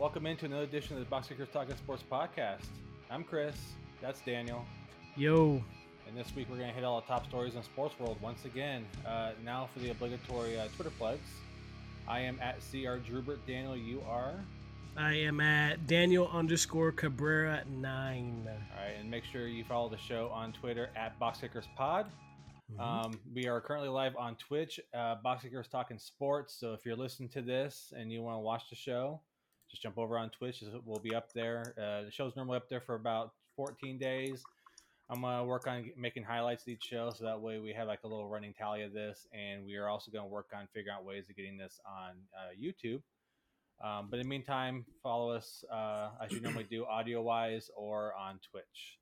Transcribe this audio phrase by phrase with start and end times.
[0.00, 2.64] Welcome into another edition of the Box Kickers Talking Sports podcast.
[3.10, 3.54] I'm Chris.
[4.00, 4.64] That's Daniel.
[5.14, 5.62] Yo.
[6.08, 8.46] And this week we're going to hit all the top stories in sports world once
[8.46, 8.86] again.
[9.06, 11.28] Uh, now for the obligatory uh, Twitter plugs.
[12.08, 13.40] I am at CR Drubert.
[13.46, 14.42] Daniel, you are?
[14.96, 18.48] I am at Daniel underscore Cabrera nine.
[18.48, 22.06] All right, and make sure you follow the show on Twitter at Box Kickers Pod.
[22.72, 22.80] Mhm.
[22.80, 26.54] Um, we are currently live on Twitch, uh, Box Kickers Talking Sports.
[26.58, 29.20] So if you're listening to this and you want to watch the show,
[29.70, 30.62] just jump over on Twitch.
[30.84, 31.74] We'll be up there.
[31.78, 34.42] Uh, the show's normally up there for about 14 days.
[35.08, 38.04] I'm gonna work on making highlights of each show, so that way we have like
[38.04, 41.04] a little running tally of this, and we are also to work on figuring out
[41.04, 43.02] ways of getting this on uh, YouTube.
[43.82, 48.14] Um, but in the meantime, follow us uh, as you normally do, audio wise, or
[48.14, 48.98] on Twitch.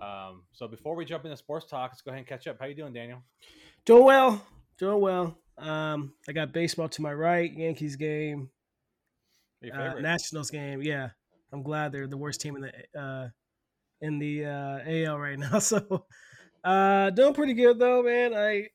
[0.00, 2.56] Um, so before we jump into sports talk, let's go ahead and catch up.
[2.58, 3.22] How you doing, Daniel?
[3.84, 4.46] Doing well.
[4.78, 5.36] Doing well.
[5.58, 8.50] Um, I got baseball to my right, Yankees game,
[9.72, 10.00] uh.
[10.00, 10.82] Nationals game.
[10.82, 11.10] Yeah,
[11.52, 13.28] I'm glad they're the worst team in the uh,
[14.00, 15.58] in the uh, AL right now.
[15.58, 16.06] So,
[16.62, 18.34] uh, doing pretty good though, man.
[18.34, 18.68] I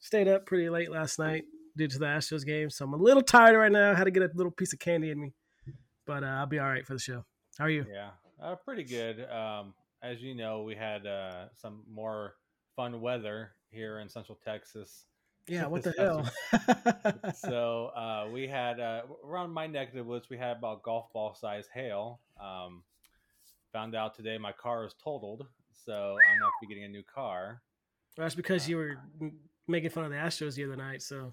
[0.00, 1.44] stayed up pretty late last night
[1.76, 3.94] due to the Astros game, so I'm a little tired right now.
[3.94, 5.32] had to get a little piece of candy in me,
[6.06, 7.24] but uh, I'll be all right for the show.
[7.58, 7.86] How are you?
[7.92, 8.10] Yeah,
[8.42, 9.28] uh, pretty good.
[9.30, 12.34] Um, as you know, we had uh, some more
[12.76, 15.06] fun weather here in Central Texas.
[15.46, 15.66] Yeah.
[15.66, 16.28] What the hell?
[17.34, 21.12] so uh, we had uh, around my neck of the woods, we had about golf
[21.12, 22.20] ball size hail.
[22.40, 22.82] Um,
[23.72, 27.62] found out today my car is totaled, so I'm gonna be getting a new car.
[28.16, 28.96] That's because you were
[29.66, 31.02] making fun of the Astros the other night.
[31.02, 31.32] So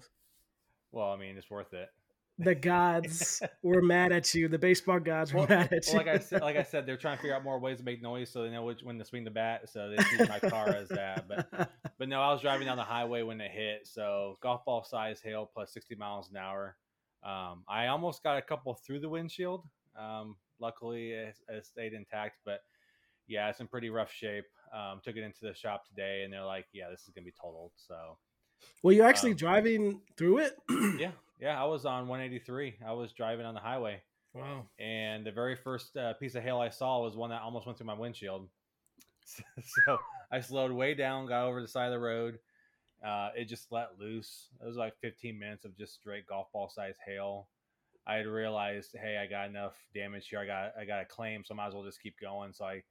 [0.90, 1.88] Well, I mean, it's worth it.
[2.38, 4.48] The gods were mad at you.
[4.48, 5.98] The baseball gods were Well, mad at well, you.
[5.98, 8.02] like I said, like I said, they're trying to figure out more ways to make
[8.02, 9.68] noise so they know which when to swing the bat.
[9.68, 11.28] So they use my car as that.
[11.28, 13.86] But but no, I was driving down the highway when it hit.
[13.86, 16.76] So golf ball size hail plus 60 miles an hour.
[17.22, 19.64] Um, I almost got a couple through the windshield.
[19.98, 22.38] Um, luckily, it, it stayed intact.
[22.44, 22.60] But
[23.28, 24.46] yeah, it's in pretty rough shape.
[24.74, 27.32] Um, took it into the shop today, and they're like, "Yeah, this is gonna be
[27.40, 28.16] totaled." So
[28.82, 30.56] Were you're actually um, driving through it?
[30.98, 31.10] yeah,
[31.42, 32.76] yeah, I was on 183.
[32.86, 34.00] I was driving on the highway.
[34.34, 34.64] Wow.
[34.78, 37.76] and the very first uh, piece of hail I saw was one that almost went
[37.76, 38.48] through my windshield.
[39.26, 39.98] so
[40.30, 42.38] I slowed way down, got over the side of the road.
[43.06, 44.48] Uh, it just let loose.
[44.62, 47.48] It was like 15 minutes of just straight golf ball size hail.
[48.06, 50.38] I had realized, hey, I got enough damage here.
[50.38, 52.52] I got I got a claim, so I might as well just keep going.
[52.52, 52.82] So I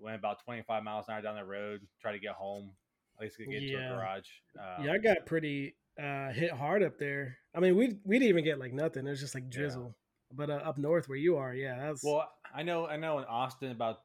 [0.00, 2.70] went about 25 miles an hour down the road, try to get home,
[3.18, 4.28] at least get to a garage.
[4.58, 7.38] Um, yeah, I got pretty uh, hit hard up there.
[7.54, 9.06] I mean, we we didn't even get like nothing.
[9.06, 9.58] It was just like Yeah.
[9.58, 9.96] drizzle.
[10.34, 13.18] But uh, up north where you are, yeah, that's Well, I know, I know.
[13.18, 13.98] In Austin, about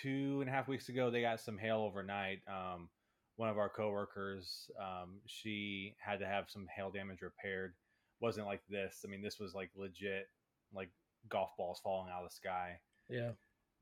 [0.00, 2.40] two and a half weeks ago, they got some hail overnight.
[2.48, 2.88] Um,
[3.36, 7.74] one of our coworkers, um, she had to have some hail damage repaired.
[8.20, 9.04] wasn't like this.
[9.04, 10.28] I mean, this was like legit,
[10.74, 10.90] like
[11.28, 12.78] golf balls falling out of the sky.
[13.08, 13.30] yeah.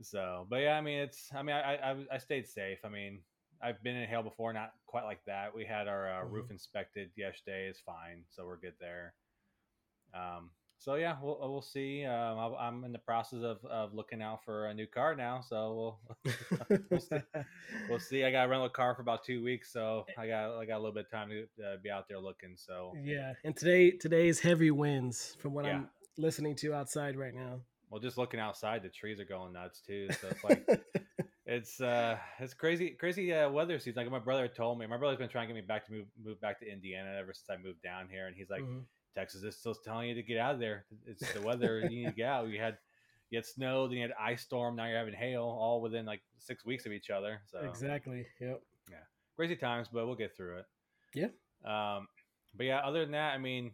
[0.02, 1.28] So, but yeah, I mean, it's.
[1.34, 2.78] I mean, I I, I stayed safe.
[2.84, 3.20] I mean,
[3.62, 5.54] I've been in hail before, not quite like that.
[5.54, 7.68] We had our uh, roof inspected yesterday.
[7.68, 9.14] It's fine, so we're good there.
[10.14, 10.50] Um.
[10.78, 12.06] So yeah, we'll we'll see.
[12.06, 15.42] Um, I'll- I'm in the process of, of looking out for a new car now.
[15.46, 16.34] So we'll
[16.90, 17.16] we'll see.
[17.90, 18.24] We'll see.
[18.24, 20.76] I got to rental a car for about two weeks, so I got I got
[20.76, 22.54] a little bit of time to uh, be out there looking.
[22.56, 25.72] So yeah, and today today's heavy winds from what Yeah.
[25.80, 27.60] I'm listening to outside right now.
[27.90, 30.08] well, just looking outside, the trees are going nuts too.
[30.18, 30.66] So it's like
[31.50, 34.04] it's uh it's crazy crazy uh, weather season.
[34.04, 36.06] Like my brother told me, my brother's been trying to get me back to move
[36.22, 38.84] move back to Indiana ever since I moved down here, and he's like, Mhm.
[39.16, 40.86] Texas is still telling you to get out of there.
[41.04, 41.80] It's the weather.
[41.80, 42.48] you need to get out.
[42.48, 42.78] You had
[43.30, 44.76] you had snow, then you had ice storm.
[44.76, 47.42] Now you're having hail, all within like six weeks of each other.
[47.46, 48.26] So Exactly.
[48.40, 48.62] Yep.
[48.88, 48.96] Yeah,
[49.34, 50.66] crazy times, but we'll get through it.
[51.14, 51.28] Yeah.
[51.64, 52.06] Um,
[52.54, 53.72] but yeah, other than that, I mean,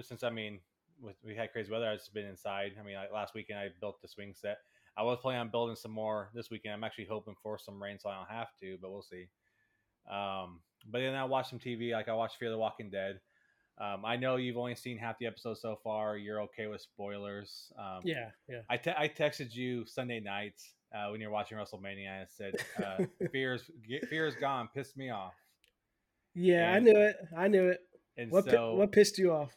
[0.00, 0.60] since I mean,
[1.00, 2.72] with, we had crazy weather, I've just been inside.
[2.78, 4.58] I mean, like last weekend I built the swing set.
[4.96, 6.74] I was planning on building some more this weekend.
[6.74, 9.26] I'm actually hoping for some rain, so I don't have to, but we'll see.
[10.10, 11.92] Um, but then I watched some TV.
[11.92, 13.20] Like I watched Fear the Walking Dead.
[13.80, 16.16] Um, I know you've only seen half the episode so far.
[16.16, 17.72] You're okay with spoilers.
[17.76, 18.30] Um, Yeah.
[18.48, 18.60] Yeah.
[18.70, 22.22] I, te- I texted you Sunday nights uh, when you're watching WrestleMania.
[22.22, 23.68] I said, uh, "Fear's
[24.08, 24.68] Fear is gone.
[24.72, 25.34] Pissed me off."
[26.36, 26.72] Yeah.
[26.72, 27.16] I knew it.
[27.36, 27.80] I knew it.
[28.16, 29.56] And What pi- what pissed you off?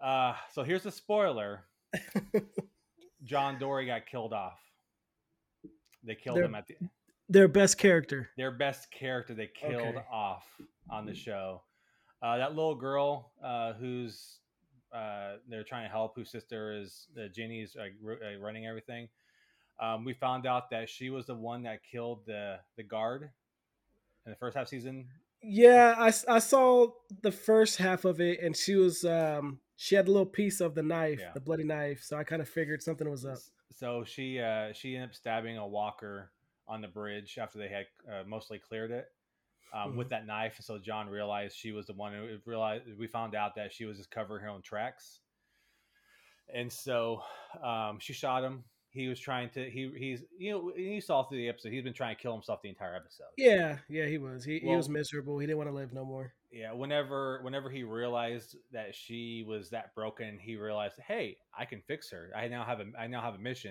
[0.00, 1.64] uh, so here's the spoiler:
[3.24, 4.58] John Dorie got killed off.
[6.04, 6.76] They killed They're- him at the,
[7.28, 8.30] Their best character.
[8.36, 9.34] their best character.
[9.34, 10.06] They killed Okay.
[10.10, 10.44] off
[10.90, 11.62] on the show.
[12.20, 14.38] Uh, that little girl uh, who's
[14.92, 19.08] uh, they're trying to help, whose sister is uh, uh, running everything.
[19.80, 23.30] Um, we found out that she was the one that killed the the guard
[24.26, 25.08] in the first half season.
[25.42, 26.88] Yeah, I, I saw
[27.22, 30.76] the first half of it, and she was um she had a little piece of
[30.76, 31.32] the knife, Yeah.
[31.34, 32.04] the bloody knife.
[32.04, 33.38] So I kind of figured something was up.
[33.76, 36.30] So she uh, she ended up stabbing a walker
[36.68, 39.10] on the bridge after they had uh, mostly cleared it
[39.74, 39.96] um, Mhm.
[39.96, 40.58] with that knife.
[40.60, 42.84] So John realized she was the one who realized.
[42.96, 45.18] We found out that she was just covering her own tracks,
[46.54, 47.22] and so
[47.60, 48.62] um, she shot him.
[48.92, 49.68] He was trying to.
[49.70, 51.72] He he's you know you saw through the episode.
[51.72, 53.26] He's been trying to kill himself the entire episode.
[53.36, 54.44] Yeah, yeah, he was.
[54.44, 55.38] He, he was miserable.
[55.38, 56.34] He didn't want to live no more.
[56.52, 61.80] yeah whenever whenever he realized that she was that broken he realized hey i can
[61.88, 63.70] fix her i now have a i now have a mission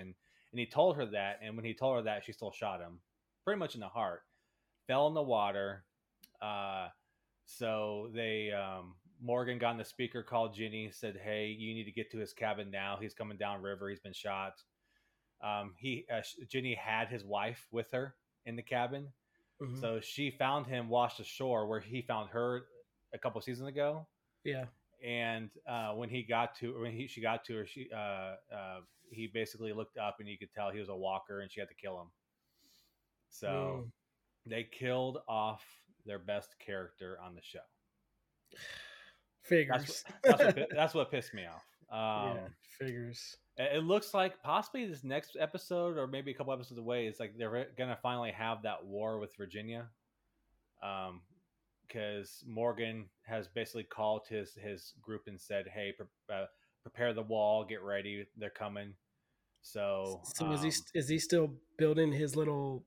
[0.50, 2.98] and he told her that and when he told her that she still shot him
[3.44, 4.22] pretty much in the heart
[4.88, 5.84] fell in the water
[6.42, 6.88] uh
[7.44, 11.92] so they um morgan got in the speaker called ginny said hey you need to
[11.92, 14.54] get to his cabin now he's coming down river he's been shot
[15.42, 18.14] um he uh, ginny had his wife with her
[18.46, 19.08] in the cabin
[19.60, 19.80] Mhm.
[19.80, 22.66] so she found him washed ashore where he found her
[23.12, 24.06] a couple seasons ago.
[24.44, 24.66] yeah,
[25.04, 28.80] And uh, when he got to when he she got to her, she uh, uh,
[29.10, 31.68] he basically looked up and you could tell he was a walker and she had
[31.68, 32.08] to kill him.
[33.30, 33.90] So Mm.
[34.46, 35.62] they killed off
[36.06, 37.60] their best character on the show.
[39.42, 40.04] figures.
[40.24, 41.64] That's what, that's what, that's what pissed me off.
[41.90, 42.48] Um, yeah,
[42.78, 43.36] figures.
[43.58, 47.36] It looks like possibly this next episode, or maybe a couple episodes away, is like
[47.36, 49.88] they're gonna finally have that war with Virginia,
[50.82, 51.20] um,
[51.86, 56.46] because Morgan has basically called his his group and said, "Hey, pre- uh,
[56.82, 58.94] prepare the wall, get ready, they're coming."
[59.60, 62.84] So, So is he um, is he still building his little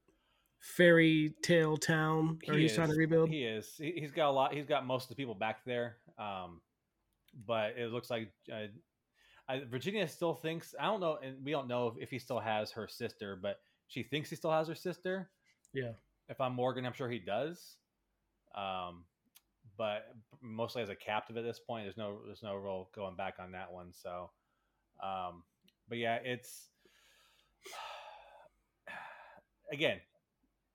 [0.60, 3.30] fairy tale town, or He he's trying to rebuild?
[3.30, 3.76] He is.
[3.78, 4.54] He, he's got a lot.
[4.54, 5.98] He's got most of the people back there.
[6.18, 6.62] Um,
[7.46, 8.68] but it looks like uh,
[9.47, 10.74] I, Virginia still thinks.
[10.80, 13.59] I don't know, and we don't know if, if he still has her sister, but
[13.88, 15.30] she thinks he still has her sister.
[15.74, 15.92] Yeah.
[16.30, 17.75] If I'm Morgan, I'm sure he does.
[18.56, 19.03] Um,
[19.77, 20.07] but
[20.42, 23.51] mostly as a captive at this point, there's no there's no real going back on
[23.51, 23.92] that one.
[23.94, 24.31] So,
[25.03, 25.44] um,
[25.89, 26.69] but yeah, it's
[29.71, 30.00] again,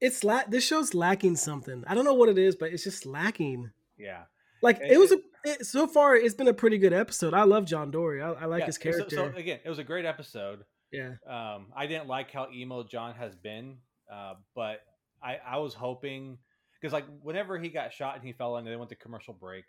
[0.01, 1.85] It's la- this show's lacking something.
[1.87, 3.71] I don't know what it is, but it's just lacking.
[3.99, 4.23] yeah.
[4.63, 6.15] Like It- it, was a it, so far.
[6.17, 7.35] It's been a pretty good episode.
[7.35, 8.23] I love John Dorie.
[8.23, 9.17] I, I like Yeah, his character.
[9.17, 10.65] So, again, it was a great episode.
[10.93, 13.79] yeah, Um, I didn't like how emo John has been,
[14.13, 14.81] uh, but
[15.23, 16.39] I, I was hoping
[16.81, 19.65] because like whenever he got shot and he fell in, they went to commercial break,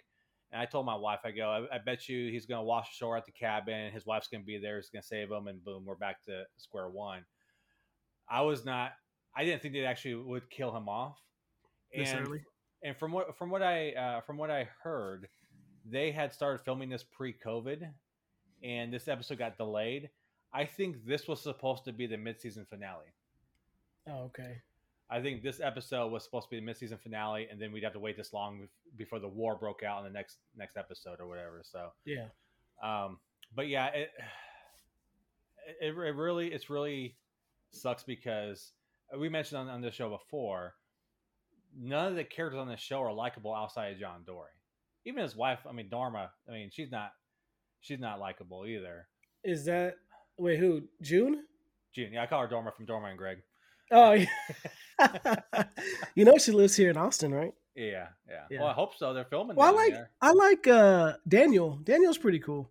[0.52, 3.18] and I told my wife, I go, I, I bet you he's gonna wash ashore
[3.18, 3.92] at the cabin.
[3.92, 4.78] His wife's gonna be there.
[4.78, 7.24] He's gonna save him, and boom, we're back to square one.
[8.30, 8.92] I was not.
[9.36, 11.18] I didn't think they actually would kill him off.
[11.94, 12.42] this And early.
[12.84, 15.28] and from what from what I uh, from what I heard,
[15.89, 17.88] they had started filming this pre-COVID,
[18.63, 20.10] and this episode got delayed.
[20.54, 23.06] I think this was supposed to be the mid-season finale.
[24.07, 24.62] Oh, okay.
[25.10, 27.94] I think this episode was supposed to be the mid-season finale, and then we'd have
[27.94, 28.68] to wait this long
[28.98, 31.62] before the war broke out in the next next episode or whatever.
[31.63, 32.27] So, Yeah.
[32.81, 33.19] um,
[33.56, 34.12] but yeah, it,
[35.81, 37.16] it it really it's really
[37.72, 38.72] sucks because
[39.18, 40.75] we mentioned on, on the show before,
[41.77, 44.50] none of the characters on this show are likable outside of John Dorie.
[45.06, 47.12] Even his wife, I mean Dharma, I mean she's not
[47.80, 49.07] she's not likable either.
[49.44, 49.95] Is that
[50.38, 51.44] wait who June?
[51.93, 53.39] June, yeah, I call her Dharma from Dharma and Greg.
[53.91, 55.36] Oh, yeah.
[56.15, 57.53] you know she lives here in Austin, right?
[57.75, 58.46] Yeah, yeah.
[58.50, 58.60] Yeah.
[58.62, 59.13] Well, I hope so.
[59.13, 59.58] They're filming.
[59.58, 60.10] Well, I like there.
[60.22, 61.79] I like uh Daniel.
[61.84, 62.70] Daniel's pretty cool.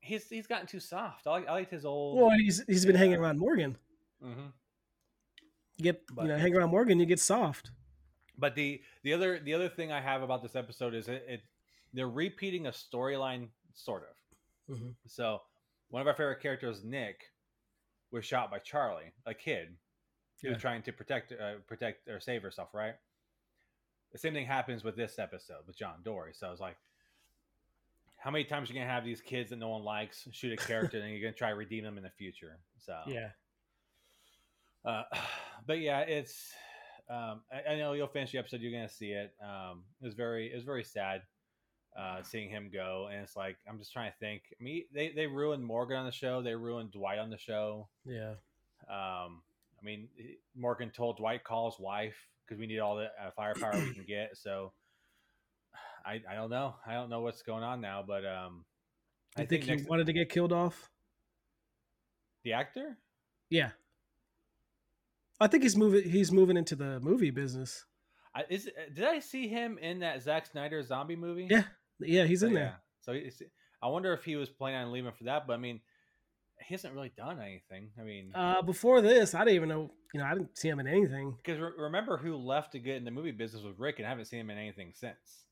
[0.00, 1.26] He's he's gotten too soft.
[1.26, 2.18] I like I liked his old.
[2.18, 3.76] Well, he's he's been hanging around Morgan.
[4.24, 4.46] Mm-hmm.
[5.76, 7.70] You get But- you know hang around Morgan, you get soft.
[8.36, 11.40] But the the other the other thing I have about this episode is it, it
[11.92, 14.76] they're repeating a storyline sort of.
[14.76, 14.94] Mhm.
[15.06, 15.42] So
[15.88, 17.32] one of our favorite characters, Nick,
[18.10, 19.76] was shot by Charlie, a kid
[20.42, 22.72] who was trying to protect uh, protect or save herself.
[22.74, 22.94] Right.
[24.12, 26.32] The same thing happens with this episode with John Dorie.
[26.34, 26.76] So it's like,
[28.16, 30.56] how many times are you gonna have these kids that no one likes shoot a
[30.56, 32.58] character and you're gonna try to redeem them in the future?
[32.78, 33.30] So Yeah.
[34.84, 35.04] uh,
[35.66, 36.52] but yeah, it's.
[37.10, 38.60] Um, I, I know you'll finish the episode.
[38.60, 39.34] You're gonna see it.
[39.42, 41.22] Um, it was very, it was very sad
[41.98, 44.42] uh, seeing him go, and it's like I'm just trying to think.
[44.58, 46.42] I mean, they they ruined Morgan on the show.
[46.42, 47.88] They ruined Dwight on the show.
[48.06, 48.34] Yeah.
[48.88, 49.42] Um,
[49.80, 50.08] I mean,
[50.56, 54.04] Morgan told Dwight call his wife because we need all the uh, firepower we can
[54.06, 54.36] get.
[54.36, 54.72] So
[56.06, 56.76] I I don't know.
[56.86, 58.64] I don't know what's going on now, but um,
[59.36, 60.90] I think, think he next wanted to get killed off.
[62.44, 62.96] the actor.
[63.50, 63.70] Yeah.
[65.40, 66.08] I think he's moving.
[66.08, 67.84] He's moving into the movie business.
[68.34, 71.48] I, is did I see him in that Zack Snyder zombie movie?
[71.50, 71.64] Yeah,
[72.00, 72.80] yeah, he's in So, there.
[73.00, 73.44] So
[73.82, 75.46] I wonder if he was planning on leaving for that.
[75.46, 75.80] But I mean,
[76.60, 77.90] he hasn't really done anything.
[77.98, 79.90] I mean, Uh, before this, I didn't even know.
[80.14, 81.34] You know, I didn't see him in anything.
[81.36, 84.08] because re- remember who left to get in the movie business was Rick, and I
[84.08, 85.44] haven't seen him in anything since.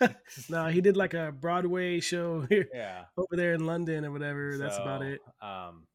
[0.48, 4.56] no, he did like a Broadway show here yeah, over there in London or whatever.
[4.56, 5.20] That's about it.
[5.42, 5.86] Um,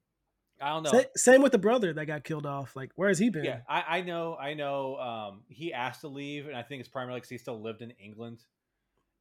[0.61, 0.91] I don't know.
[0.91, 2.75] Sa- same with the brother that got killed off.
[2.75, 3.43] Like, where has he been?
[3.43, 4.97] Yeah, I, I know, I know.
[4.97, 7.91] Um, he asked to leave, and I think it's primarily because he still lived in
[7.91, 8.43] England.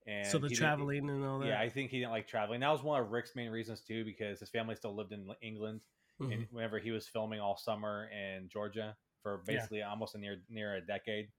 [0.07, 1.49] And so the traveling and all that.
[1.49, 2.61] Yeah, I think he didn't like traveling.
[2.61, 5.81] That was one of Rick's main reasons too, because his family still lived in England,
[6.21, 6.33] Mhm.
[6.33, 9.55] and whenever he was filming all summer in Georgia for Yeah.
[9.55, 11.31] basically almost a near near a decade.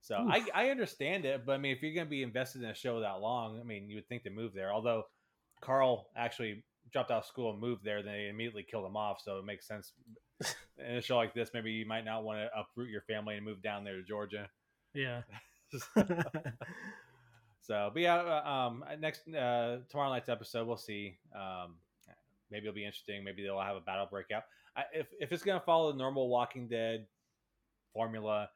[0.00, 0.28] So Oof.
[0.32, 2.74] I, I understand it, but I mean, if you're going to be invested in a
[2.74, 4.72] show that long, I mean, you would think to move there.
[4.72, 5.04] Although
[5.60, 9.20] Carl actually dropped out of school and moved there, then they immediately killed him off.
[9.20, 9.92] So it makes sense.
[10.76, 13.44] in a show like this, maybe you might not want to uproot your family and
[13.44, 14.50] move down there to Georgia.
[14.92, 15.22] yeah.
[17.62, 21.16] So, but yeah, uh, um, next uh, tomorrow night's episode, we'll see.
[21.34, 21.76] Um,
[22.50, 23.22] maybe it'll be interesting.
[23.22, 24.42] Maybe they'll have a battle breakout.
[24.76, 27.06] I, if if it's gonna follow the normal Walking Dead
[27.94, 28.50] formula,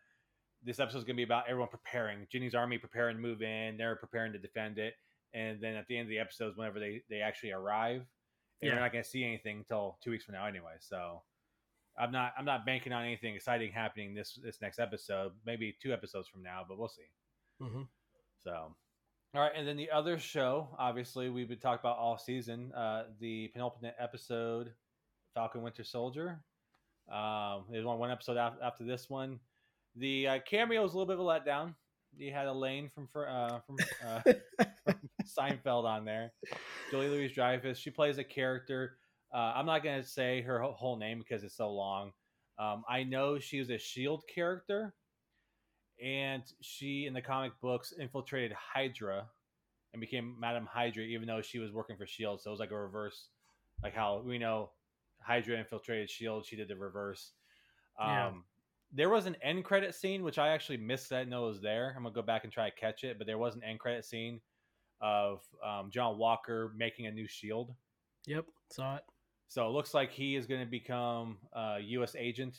[0.64, 2.26] this episode is gonna be about everyone preparing.
[2.32, 3.76] Ginny's army preparing to move in.
[3.76, 4.94] They're preparing to defend it,
[5.34, 8.00] and then at the end of the episodes, whenever they they actually arrive,
[8.60, 8.74] and Yeah.
[8.74, 10.74] we're not gonna see anything until two weeks from now anyway.
[10.80, 11.22] So.
[11.98, 12.34] I'm not.
[12.36, 15.32] I'm not banking on anything exciting happening this this next episode.
[15.46, 17.08] Maybe two episodes from now, but we'll see.
[17.58, 17.84] hmm
[18.38, 18.74] So,
[19.36, 22.72] all right, and then the other show, obviously, we've been talking about all season.
[22.72, 24.72] Uh, the penultimate episode,
[25.34, 26.40] Falcon Winter Soldier.
[27.12, 29.38] Um, there's one one episode af- after this one.
[29.94, 31.74] The uh, cameo was a little bit of a letdown.
[32.16, 33.76] You had Elaine from uh, from,
[34.06, 34.20] uh,
[34.86, 34.94] from
[35.26, 36.32] Seinfeld on there.
[36.90, 37.76] Julia Louis Dreyfus.
[37.76, 38.96] She plays a character.
[39.34, 42.12] Uh, I'm not going to say her whole name because it's so long.
[42.58, 44.94] Um, I know she was a Shield character,
[46.02, 49.26] and she in the comic books infiltrated Hydra
[49.92, 52.40] and became Madame Hydra, even though she was working for Shield.
[52.40, 53.28] So it was like a reverse,
[53.82, 54.70] like how we know
[55.20, 56.44] Hydra infiltrated Shield.
[56.46, 57.32] She did the reverse.
[57.98, 58.32] Um, Yeah.
[58.92, 61.10] There was an end credit scene which I actually missed.
[61.10, 61.92] That know was there.
[61.96, 64.04] I'm gonna go back and try to catch it, but there was an end credit
[64.04, 64.40] scene
[65.00, 67.74] of um, John Walker making a new Shield.
[68.26, 68.46] Yep.
[68.70, 69.02] Saw it.
[69.48, 72.16] So it looks like he is going to become a U.S.
[72.18, 72.56] agent.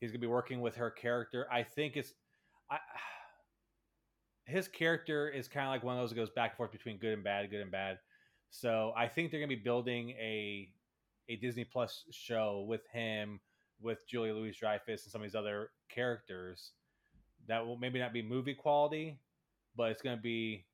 [0.00, 1.46] He's going to be working with her character.
[1.50, 2.12] I think it's,
[2.70, 2.78] I,
[4.44, 6.98] his character is kind of like one of those that goes back and forth between
[6.98, 7.98] good and bad, good and bad.
[8.50, 10.68] So I think they're going to be building a
[11.28, 13.40] a Disney Plus show with him,
[13.80, 16.70] with Julia Louis Dreyfus and some of these other characters
[17.48, 19.18] that will maybe not be movie quality,
[19.76, 20.64] but it's going to be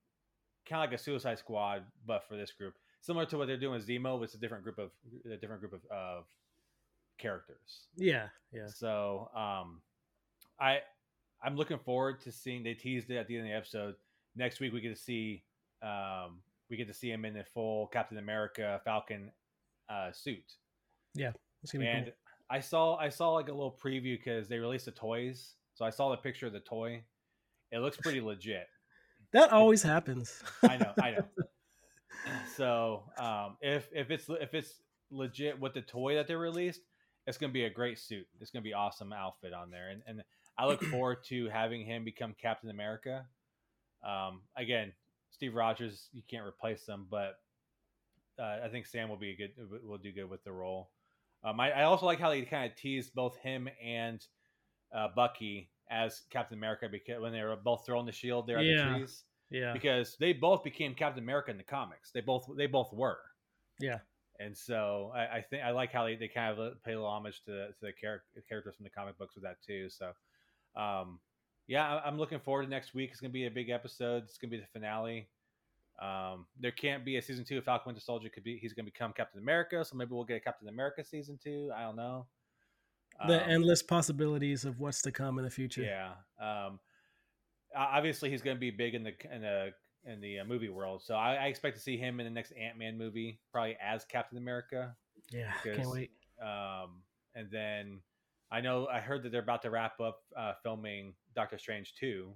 [0.68, 3.74] kind of like a Suicide Squad, but for this group similar to what they're doing
[3.74, 4.90] with Zemo, but it's a different group of
[5.30, 6.24] a different group of, of
[7.18, 7.88] characters.
[7.96, 8.28] Yeah.
[8.52, 8.68] Yeah.
[8.68, 9.82] So um,
[10.58, 10.80] I
[11.44, 12.62] I'm looking forward to seeing.
[12.62, 13.94] They teased it at the end of the episode.
[14.36, 15.42] Next week we get to see
[15.82, 19.30] um, we get to see him in the full Captain America Falcon
[19.88, 20.54] uh, suit.
[21.14, 21.32] Yeah.
[21.62, 22.14] It's gonna be And cool.
[22.50, 25.54] I saw I saw like a little preview because they released the toys.
[25.74, 27.02] So I saw the picture of the toy.
[27.70, 28.68] It looks pretty legit.
[29.32, 30.42] That always happens.
[30.62, 31.24] I know, I know.
[32.56, 36.82] So um, if if it's if it's legit with the toy that they released,
[37.26, 38.26] it's gonna be a great suit.
[38.40, 40.22] It's gonna be awesome outfit on there, and and
[40.58, 43.26] I look forward to having him become Captain America.
[44.06, 44.92] Um, again,
[45.30, 47.38] Steve Rogers, you can't replace them, but
[48.38, 49.50] uh, I think Sam will be a good
[49.84, 50.90] will do good with the role.
[51.44, 54.24] Um, I, I also like how they kind of teased both him and
[54.94, 58.88] uh, Bucky as Captain America because when they were both throwing the shield there Yeah.
[58.88, 59.72] the trees Yeah.
[59.72, 62.10] because they both became Captain America in the comics.
[62.12, 63.18] They both they both were,
[63.80, 63.98] Yeah.
[64.38, 67.08] and so I, I think I like how they, they kind of pay a little
[67.10, 69.88] homage to to the char- characters from the comic books with that too.
[69.90, 70.12] So,
[70.76, 71.18] um,
[71.66, 73.10] yeah, I'm looking forward to next week.
[73.12, 74.24] It's gonna be a big episode.
[74.24, 75.28] It's gonna be the finale.
[76.00, 78.28] Um, there can't be a season two of Falcon Winter Soldier.
[78.28, 81.38] Could be he's gonna become Captain America, so maybe we'll get a Captain America season
[81.42, 81.70] two.
[81.74, 82.26] I don't know.
[83.26, 85.82] The Um, endless possibilities of what's to come in the future.
[85.82, 86.14] yeah.
[86.40, 86.80] Um,
[87.76, 89.72] obviously, he's going to be big in the in the
[90.04, 91.02] in the uh, movie world.
[91.02, 94.04] So I, I expect to see him in the next Ant Man movie, probably as
[94.04, 94.96] Captain America.
[95.30, 95.52] Yeah.
[95.62, 96.10] Can't wait.
[96.42, 97.02] Um,
[97.34, 98.00] and then
[98.52, 102.34] I know I heard that they're about to wrap up uh, filming Doctor Strange two.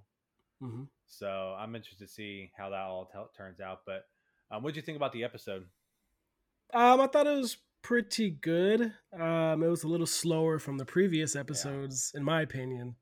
[0.59, 3.81] hmm So I'm interested to see how that all t- turns out.
[3.85, 4.05] But
[4.49, 5.65] um, what do you think about the episode?
[6.73, 8.93] Um, I thought it was pretty good.
[9.13, 12.95] Um, it was a little slower from the previous episodes, in my opinion.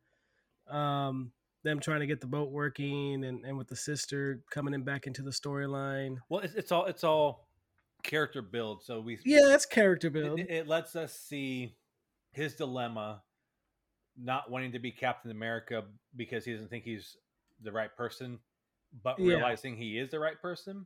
[0.69, 1.31] Um,
[1.63, 5.07] them trying to get the boat working and, and with the sister coming in back
[5.07, 6.17] into the storyline.
[6.29, 7.47] Well, it's, it's all it's all
[8.03, 8.83] character build.
[8.83, 10.39] So we Yeah, that's character build.
[10.39, 11.75] It, it lets us see
[12.35, 13.23] his dilemma,
[14.17, 17.17] not wanting to be Captain America because he doesn't think he's
[17.61, 18.39] the right person,
[19.03, 19.25] but Yeah.
[19.25, 20.85] realizing he is the right person.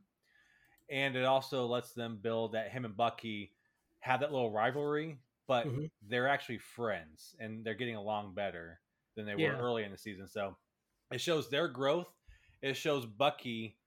[0.90, 3.54] And it also lets them build that him and Bucky
[4.00, 5.90] have that little rivalry, but Mhm.
[6.02, 8.80] they're actually friends and they're getting along better
[9.16, 9.54] than they Yeah.
[9.54, 10.28] were early in the season.
[10.28, 10.56] So
[11.12, 12.08] it shows their growth.
[12.62, 13.78] It shows Bucky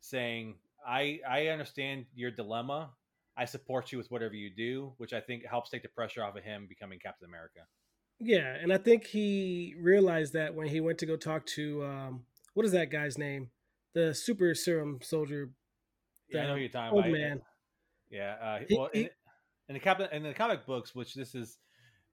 [0.00, 2.97] saying, "I I understand your dilemma.
[3.38, 6.36] I support you with whatever you do," which I think helps take the pressure off
[6.36, 7.60] of him becoming Captain America.
[8.20, 12.24] Yeah, and I think he realized that when he went to go talk to um,
[12.54, 13.50] what is that guy's name?
[13.94, 15.50] The super serum soldier.
[16.28, 17.12] Yeah, I know who you're talking old about.
[17.18, 17.40] man.
[18.10, 18.34] Yeah.
[18.42, 19.10] Uh, He- well, he- in,
[19.68, 21.58] in the Captain in the comic books, which this is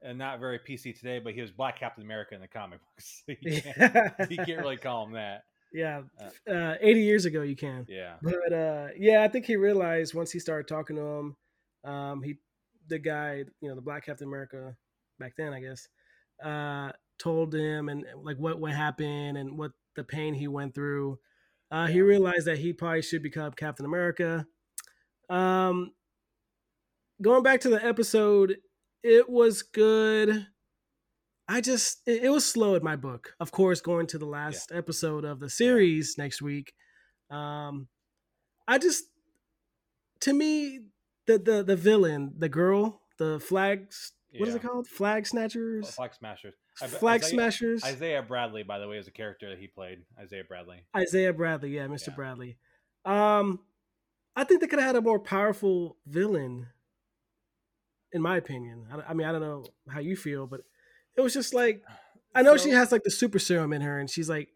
[0.08, 3.24] uh, not very PC today, but he was Black Captain America in the comic books.
[3.25, 5.44] So you, can't, you can't really call him that.
[5.74, 6.01] Yeah,
[6.50, 7.86] uh, eighty years ago you can.
[7.89, 8.15] Yeah.
[8.22, 11.36] But uh, yeah, I think he realized once he started talking to him,
[11.84, 12.36] um, he,
[12.88, 14.75] the guy, you know, the Black Captain America
[15.19, 15.88] back then, I guess,
[16.43, 21.19] uh, told him and like what what happened and what the pain he went through.
[21.72, 24.45] Uh, he realized that he probably should become Captain America.
[25.29, 25.91] Um,
[27.22, 28.57] going back to the episode,
[29.03, 30.48] it was good.
[31.47, 33.35] I just it, it was slow in my book.
[33.39, 36.73] Of course, going to the last episode of the series next week.
[37.29, 37.87] Um,
[38.67, 39.05] I just
[40.21, 40.79] to me
[41.27, 44.13] the the the villain, the girl, the flags.
[44.37, 44.87] What is it called?
[44.87, 46.55] Flag snatchers, Flag Smashers.
[46.75, 47.83] Flag Isaiah- smashers.
[47.85, 49.99] Isaiah Bradley, by the way, is a character that he played.
[50.19, 50.83] Isaiah Bradley.
[50.93, 52.09] Isaiah Bradley, yeah, Mr.
[52.09, 52.15] Yeah.
[52.15, 52.57] Bradley.
[53.05, 53.61] Um,
[54.35, 56.67] I think they could have had a more powerful villain,
[58.11, 58.87] in my opinion.
[58.91, 60.61] I, I mean, I don't know how you feel, but
[61.17, 61.84] it was just like
[62.36, 64.50] I know she has like the super serum in her, and she's like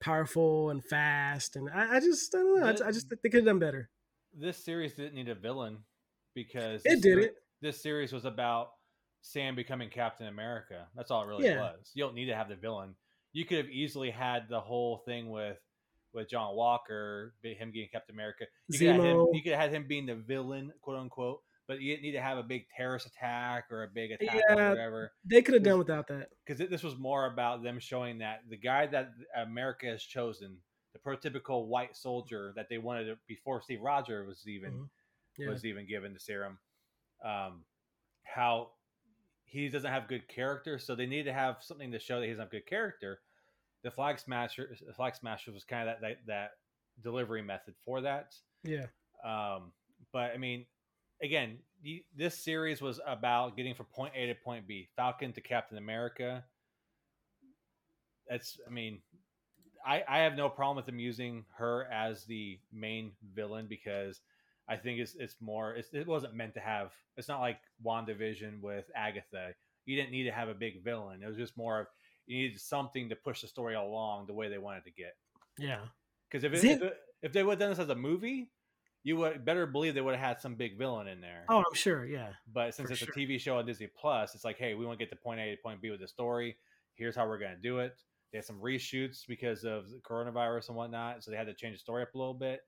[0.00, 2.66] powerful and fast, and I, I just I don't know.
[2.66, 3.88] I, just think they could have done better.
[4.38, 5.78] This series didn't need a villain
[6.34, 7.36] because It did it.
[7.62, 8.72] This series was about
[9.22, 10.86] Sam becoming Captain America.
[10.94, 11.60] That's all it really Yeah.
[11.60, 11.90] was.
[11.94, 12.94] You don't need to have the villain.
[13.32, 15.58] You could have easily had the whole thing with
[16.12, 18.44] with John Walker, him getting Captain America.
[18.68, 19.34] You could, him, Zemo.
[19.34, 21.40] you could have had him being the villain, quote unquote.
[21.66, 24.56] But you didn't need to have a big terrorist attack or a big attack or
[24.70, 25.12] whatever.
[25.24, 26.28] They could have done without that.
[26.44, 30.58] because this was more about them showing that the guy that America has chosen,
[30.92, 34.88] the prototypical white soldier that they wanted to, before Steve Rogers was even Mhm.
[35.38, 35.48] Yeah.
[35.48, 36.58] was even given the serum,
[37.22, 37.64] um,
[38.24, 38.72] how
[39.44, 42.32] he doesn't have good character, so they need to have something to show that he
[42.32, 43.20] doesn't have good character.
[43.82, 46.58] The flag smasher, the flag smasher was kind of that, that that
[47.02, 48.34] delivery method for that.
[48.62, 48.86] Yeah.
[49.24, 49.72] Um,
[50.12, 50.66] but I mean,
[51.22, 54.88] again, you, this series was about getting from point A to point B.
[54.96, 56.44] Falcon to Captain America.
[58.28, 59.00] That's, I mean,
[59.86, 64.20] I I have no problem with them using her as the main villain because
[64.68, 65.74] I think it's it's more.
[65.74, 66.92] It's, it wasn't meant to have.
[67.16, 69.54] It's not like Wandavision with Agatha.
[69.84, 71.22] You didn't need to have a big villain.
[71.22, 71.86] It was just more of
[72.26, 75.14] you needed something to push the story along the way they wanted to get.
[75.58, 75.80] Yeah.
[76.30, 78.50] Because if, it, if, it, if they would have done this as a movie,
[79.04, 81.44] you would better believe they would have had some big villain in there.
[81.48, 82.06] Oh, I'm sure.
[82.06, 82.30] Yeah.
[82.52, 83.12] but since for it's sure.
[83.14, 85.38] a TV show on Disney Plus, it's like, hey, we want to get to point
[85.40, 86.56] A to point B with the story.
[86.94, 88.00] Here's how we're going to do it.
[88.32, 91.74] They had some reshoots because of the coronavirus and whatnot, so they had to change
[91.74, 92.60] the story up a little bit.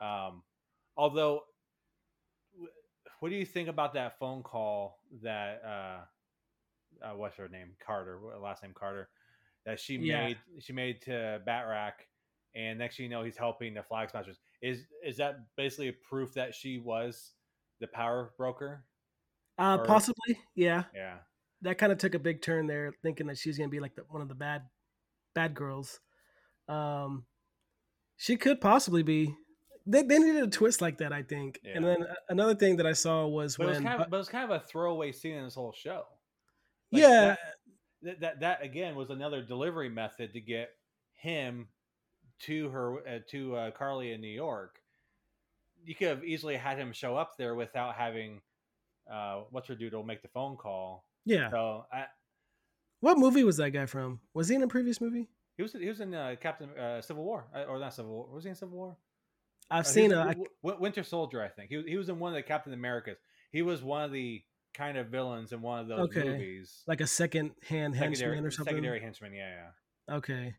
[0.00, 0.42] Um,
[0.96, 1.42] although,
[3.20, 8.20] what do you think about that phone call that uh, uh what's her name Carter,
[8.40, 9.08] last name Carter,
[9.64, 10.26] that she Yeah.
[10.26, 11.92] made she made to Batroc,
[12.54, 14.38] and next thing you know, he's helping the Flag Smashers.
[14.62, 17.32] Is is that basically a proof that she was
[17.80, 18.84] the power broker?
[19.58, 20.38] Uh, Or- possibly.
[20.54, 20.84] Yeah.
[20.94, 21.18] Yeah,
[21.62, 24.02] that kind of took a big turn there, thinking that she's gonna be like the,
[24.08, 24.62] one of the bad,
[25.34, 26.00] bad girls.
[26.68, 27.24] Um,
[28.16, 29.34] she could possibly be.
[29.88, 31.60] They, they needed a twist like that, I think.
[31.64, 34.16] And then another thing that I saw was but it was when, kind of, but
[34.16, 36.02] it was kind of a throwaway scene in this whole show.
[36.90, 37.38] Like, yeah, that,
[38.02, 40.70] that, that that again was another delivery method to get
[41.14, 41.68] him
[42.40, 44.80] to her uh, to uh, Karli in New York.
[45.84, 48.40] You could have easily had him show up there without having
[49.10, 51.04] uh, what's her doodle make the phone call.
[51.24, 51.48] yeah.
[51.50, 52.06] So I,
[53.00, 54.20] What movie was that guy from?
[54.34, 55.28] Was he in a previous movie?
[55.56, 58.26] he was he was in uh, Captain uh, Civil War uh, or not Civil War?
[58.32, 58.96] Was he in Civil War?
[59.70, 60.20] I've Uh, seen a.
[60.20, 61.42] I- Winter Soldier.
[61.42, 63.16] I think he was, he was in one of the Captain Americas.
[63.52, 64.42] He was one of the
[64.74, 66.24] kind of villains in one of those Okay.
[66.24, 66.82] movies.
[66.86, 68.72] like a second hand henchman or something.
[68.72, 69.32] secondary henchman.
[69.32, 69.50] Yeah,
[70.08, 70.16] yeah.
[70.16, 70.54] Okay.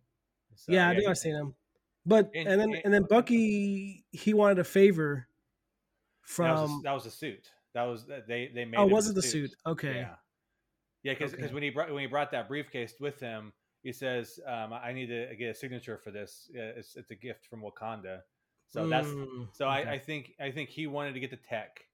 [0.55, 1.53] So, yeah, I think he- I've seen him.
[2.07, 5.27] But And- and, then and- and then Bucky he wanted a favor
[6.37, 7.51] that was, from that was a suit.
[7.73, 8.77] That was they they made.
[8.77, 9.53] oh was it the suit?
[9.65, 9.95] Okay.
[9.97, 10.15] Yeah,
[11.03, 11.53] yeah, because Okay.
[11.53, 13.51] when he brought when he brought that briefcase with him,
[13.83, 16.49] he says, um, "I need to get a signature for this.
[16.53, 18.21] It's it's a gift from Wakanda."
[18.67, 19.87] So that's Mm, so okay.
[19.89, 21.85] I, I think I think he wanted to get the tech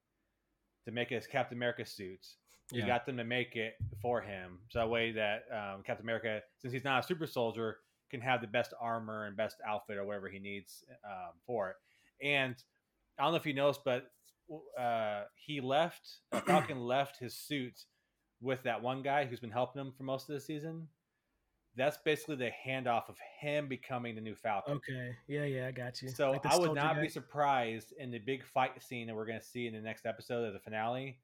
[0.85, 2.37] to make his Captain America suits.
[2.71, 2.87] He Yeah.
[2.87, 6.71] got them to make it for him, so that way that um, Captain America, since
[6.71, 7.79] he's not a super soldier,
[8.13, 11.75] can have the best armor and best outfit or whatever he needs um, for it.
[12.25, 12.55] And
[13.17, 14.11] I don't know if you noticed, but
[14.79, 17.85] uh, he left Falcon left his suit
[18.39, 20.87] with that one guy who's been helping him for most of the season.
[21.75, 24.75] That's basically the handoff of him becoming the new Falcon.
[24.75, 25.15] Okay.
[25.27, 26.09] Yeah, yeah, I got you.
[26.09, 29.39] So Like I would not be surprised in the big fight scene that we're going
[29.39, 31.17] to see in the next episode of the finale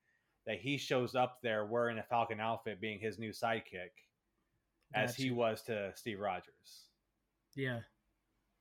[0.47, 3.91] that he shows up there wearing a Falcon outfit, being his new sidekick,
[4.93, 6.85] as he was to Steve Rogers.
[7.55, 7.79] Yeah.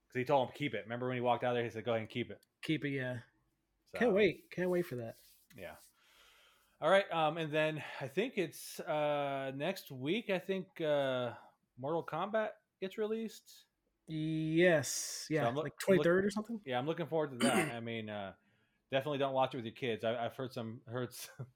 [0.07, 0.83] Because he told him keep it.
[0.85, 2.91] Remember when he walked out there, he said, "Go ahead and keep it." Keep it,
[2.91, 3.19] yeah.
[3.93, 4.51] So, Can't wait.
[4.51, 5.17] Can't wait for that.
[5.57, 5.75] Yeah.
[6.81, 7.11] All right.
[7.12, 10.31] Um, and then I think it's uh next week.
[10.31, 11.31] I think uh
[11.79, 13.64] Mortal Kombat gets released.
[14.07, 15.27] Yes.
[15.31, 15.49] Yeah.
[15.49, 16.61] Look- like look- 23rd or something?
[16.64, 17.73] Yeah, I'm looking forward to that.
[17.75, 18.33] I mean, uh,
[18.91, 20.05] definitely don't watch it with your kids.
[20.05, 21.47] I, I've heard some heard some,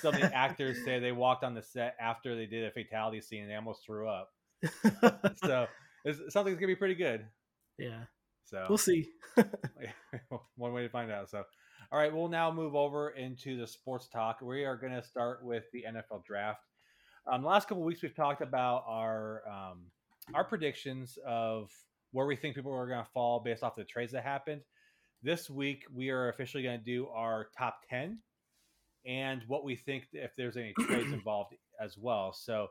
[0.00, 3.20] some of the actors say they walked on the set after they did a fatality
[3.20, 4.30] scene and they almost threw up.
[5.44, 5.66] So
[6.04, 7.26] it's, something's gonna be pretty good.
[7.78, 8.04] yeah.
[8.44, 9.08] So We'll see.
[10.56, 11.28] one way to find out.
[11.30, 11.42] So,
[11.90, 14.40] all right, we'll now move over into the sports talk.
[14.40, 16.60] We are going to start with the NFL draft.
[17.30, 19.86] Um, the last couple of weeks, we've talked about our um,
[20.34, 21.70] our predictions of
[22.12, 24.60] where we think people are going to fall based off the trades that happened.
[25.22, 28.18] This week, we are officially going to do our top ten
[29.06, 32.32] and what we think if there's any trades involved as well.
[32.32, 32.68] So,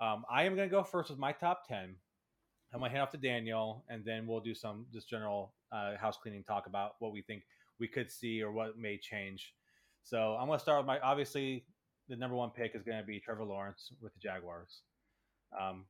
[0.00, 1.96] um, I am going to go first with my top ten.
[2.72, 6.16] I'm gonna hand off to Daniel, and then we'll do some just general uh, house
[6.16, 7.42] cleaning talk about what we think
[7.78, 9.54] we could see or what may change.
[10.04, 11.64] So I'm gonna start with my obviously
[12.08, 14.82] the number one pick is gonna be Trevor Lawrence with the Jaguars.
[15.58, 15.84] Um,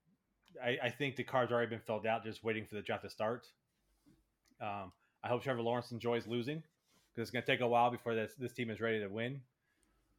[0.62, 3.11] I, I think the card's already been filled out, just waiting for the draft to
[3.11, 3.46] start.
[4.61, 6.62] Um, I hope Trevor Lawrence enjoys losing
[7.14, 9.40] because it's gonna take a while before this this team is ready to win.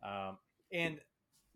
[0.04, 0.38] Um,
[0.72, 1.00] and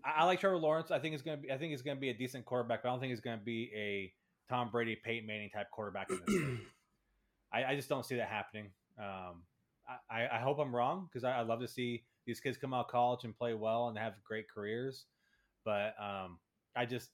[0.06, 0.92] I, I like Trevor Lawrence.
[0.92, 2.92] I think it's gonna be I think he's gonna be a decent quarterback, but I
[2.92, 4.14] don't think he's gonna be a
[4.50, 6.60] Tom Brady, Peyton Manning type quarterback in this.
[7.54, 8.72] I, I just don't see that happening.
[9.00, 9.44] Um,
[10.10, 12.86] I, I hope I'm wrong because I, I love to see these kids come out
[12.86, 15.06] of college and play well and have great careers.
[15.64, 16.40] But um,
[16.76, 17.10] I just,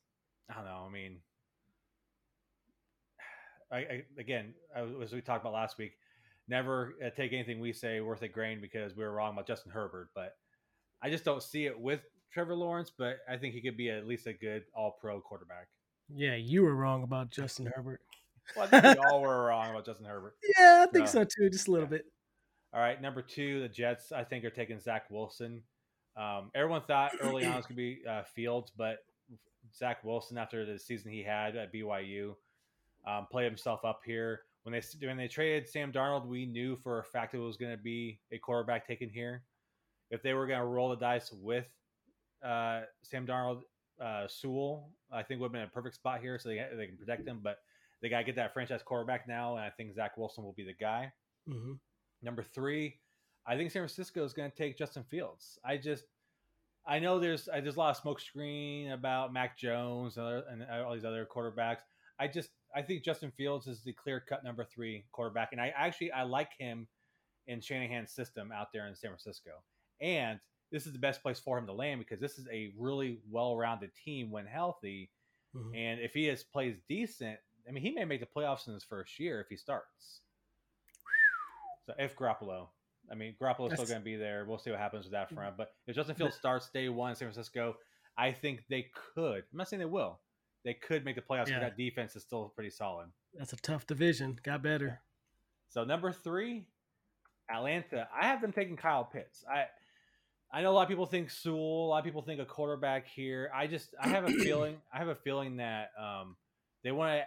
[0.49, 0.85] I don't know.
[0.87, 1.17] I mean,
[3.71, 4.53] I, I again,
[5.01, 5.93] as we talked about last week,
[6.47, 9.71] never uh, take anything we say worth a grain because we were wrong about Justin
[9.71, 10.09] Herbert.
[10.15, 10.35] But
[11.03, 12.91] I just don't see it with Trevor Lawrence.
[12.97, 15.67] But I think he could be at least a good All Pro quarterback.
[16.13, 18.01] Yeah, you were wrong about Justin Herbert.
[18.55, 20.35] Well, I think we all were wrong about Justin Herbert.
[20.57, 22.05] Yeah, I think So- so too, just a little bit.
[22.73, 24.11] All right, number two, the Jets.
[24.11, 25.61] I think are taking Zach Wilson.
[26.17, 28.97] Um, everyone thought early on it was going to be uh, Fields, but
[29.75, 32.35] Zach Wilson, after the season he had at BYU,
[33.07, 34.41] um, played himself up here.
[34.63, 37.71] When they when they traded Sam Darnold, we knew for a fact it was going
[37.75, 39.43] to be a quarterback taken here.
[40.13, 41.65] If they were going to roll the dice with
[42.45, 43.61] uh, Sam Darnold,
[43.99, 46.97] uh, Sewell, I think would have been a perfect spot here, so they they can
[46.97, 47.39] protect him.
[47.43, 47.57] But
[47.99, 50.63] they got to get that franchise quarterback now, and I think Zach Wilson will be
[50.63, 51.11] the guy.
[51.49, 51.73] hmm
[52.21, 52.99] Number three,
[53.45, 55.59] I think San Francisco is going to take Justin Fields.
[55.65, 56.05] I just,
[56.87, 60.43] I know there's I, there's a lot of smoke screen about Mac Jones and, other,
[60.49, 61.81] and all these other quarterbacks.
[62.19, 65.73] I just I think Justin Fields is the clear cut number three quarterback, and I
[65.75, 66.87] actually I like him
[67.47, 69.51] in Shanahan's system out there in San Francisco.
[70.01, 70.39] And
[70.71, 73.55] this is the best place for him to land because this is a really well
[73.55, 75.09] rounded team when healthy.
[75.55, 78.73] hmm And if he has plays decent, I mean, he may make the playoffs in
[78.73, 80.21] his first year if he starts.
[81.85, 82.67] So if Garoppolo,
[83.11, 84.45] I mean, Garoppolo's still going to be there.
[84.45, 85.57] We'll see what happens with that front.
[85.57, 87.75] But if Justin Fields starts day one in San Francisco,
[88.17, 89.43] I think they could.
[89.51, 90.19] I'm not saying they will.
[90.63, 91.47] They could make the playoffs.
[91.49, 91.59] Yeah.
[91.59, 93.07] because That defense is still pretty solid.
[93.33, 94.39] That's a tough division.
[94.43, 95.01] Got better.
[95.67, 96.65] So number three,
[97.49, 98.07] Atlanta.
[98.17, 99.43] I have them taking Kyle Pitts.
[99.51, 99.65] I
[100.55, 101.87] I know a lot of people think Sewell.
[101.87, 103.49] A lot of people think a quarterback here.
[103.55, 104.77] I just I have a feeling.
[104.93, 106.35] I have a feeling that um,
[106.83, 107.25] they want to.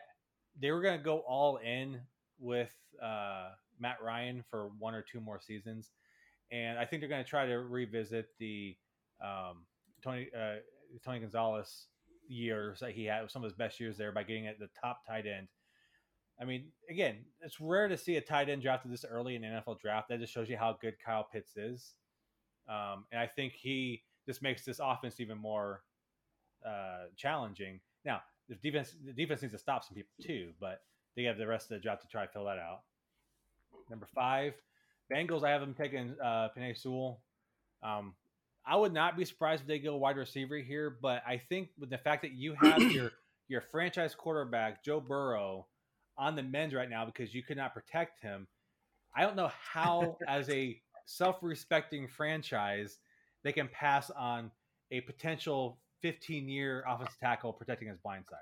[0.61, 2.01] They were going to go all in
[2.39, 3.49] with uh,
[3.81, 5.91] Matt Ryan for one or two more seasons,
[6.53, 8.77] and I think they're going to try to revisit the
[9.21, 9.65] um,
[10.05, 10.57] Tony uh,
[11.05, 11.87] Tony Gonzalez
[12.29, 15.05] years that he had, some of his best years there, by getting at the top
[15.05, 15.49] tight end.
[16.41, 19.49] I mean, again, it's rare to see a tight end drafted this early in the
[19.49, 20.11] NFL draft.
[20.11, 21.95] That just shows you how good Kyle Pitts is.
[22.69, 25.83] Um, and I think he just makes this offense even more
[26.67, 27.81] uh, challenging.
[28.05, 30.83] Now, the defense the defense needs to stop some people too, but
[31.17, 32.83] they have the rest of the job to try to fill that out.
[33.91, 34.55] Number five,
[35.13, 35.45] Bengals.
[35.45, 37.21] I have them taking uh, Penei Sewell.
[37.83, 38.15] Um,
[38.67, 41.91] I would not be surprised if they go wide receiver here, but I think with
[41.91, 43.13] the fact that you have your
[43.49, 45.67] your franchise quarterback Joe Burrow
[46.19, 48.47] on the mend right now because you could not protect him.
[49.15, 52.99] I don't know how, as a self-respecting franchise,
[53.43, 54.51] they can pass on
[54.91, 58.39] a potential 15-year offensive tackle protecting his blind side.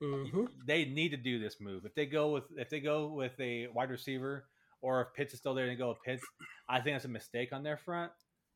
[0.00, 1.84] hmm They need to do this move.
[1.84, 4.44] If they go with if they go with a wide receiver
[4.82, 6.22] or if Pitts is still there, they go with Pitts.
[6.68, 8.12] I think that's a mistake on their front.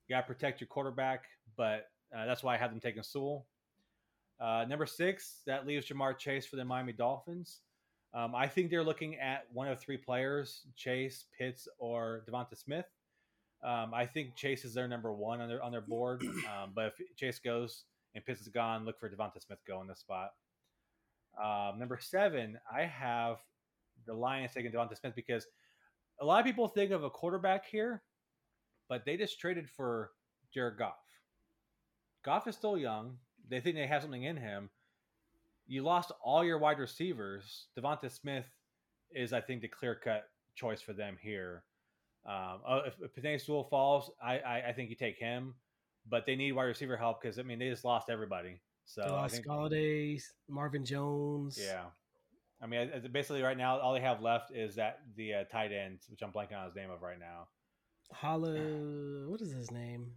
[0.07, 1.25] You got to protect your quarterback,
[1.57, 3.47] but uh, that's why I have them taking Sewell.
[4.41, 7.61] Uh, number six, that leaves Ja'Marr Chase for the Miami Dolphins.
[8.13, 12.87] Um, I think they're looking at one of three players: Chase, Pitts, or Devonta Smith.
[13.63, 16.23] Um, I think Chase is their number one on their on their board.
[16.51, 19.87] Um, but if Chase goes and Pitts is gone, look for Devonta Smith go in
[19.87, 20.31] this spot.
[21.43, 23.39] Um, number seven, I have
[24.07, 25.47] the Lions taking Devonta Smith because
[26.21, 28.03] a lot of people think of a quarterback here,
[28.89, 30.11] but they just traded for
[30.53, 30.95] Jared Goff.
[32.25, 33.17] Goff is still young.
[33.49, 34.71] They think they have something in him.
[35.67, 37.67] You lost all your wide receivers.
[37.79, 38.47] Devonta Smith
[39.13, 41.63] is, I think, the clear cut choice for them here.
[42.31, 45.55] Um, uh, if, if Penei Sewell falls, I, I, I think you take him,
[46.09, 48.61] but they need wide receiver help because I mean they just lost everybody.
[48.85, 51.59] So they lost I think, Golladay, Marvin Jones.
[51.61, 51.85] yeah.
[52.63, 56.01] I mean, basically, right now, all they have left is that the uh, tight end,
[56.11, 57.49] which I'm blanking on his name of right now.
[58.13, 58.53] Holla,
[59.29, 60.13] what is his name?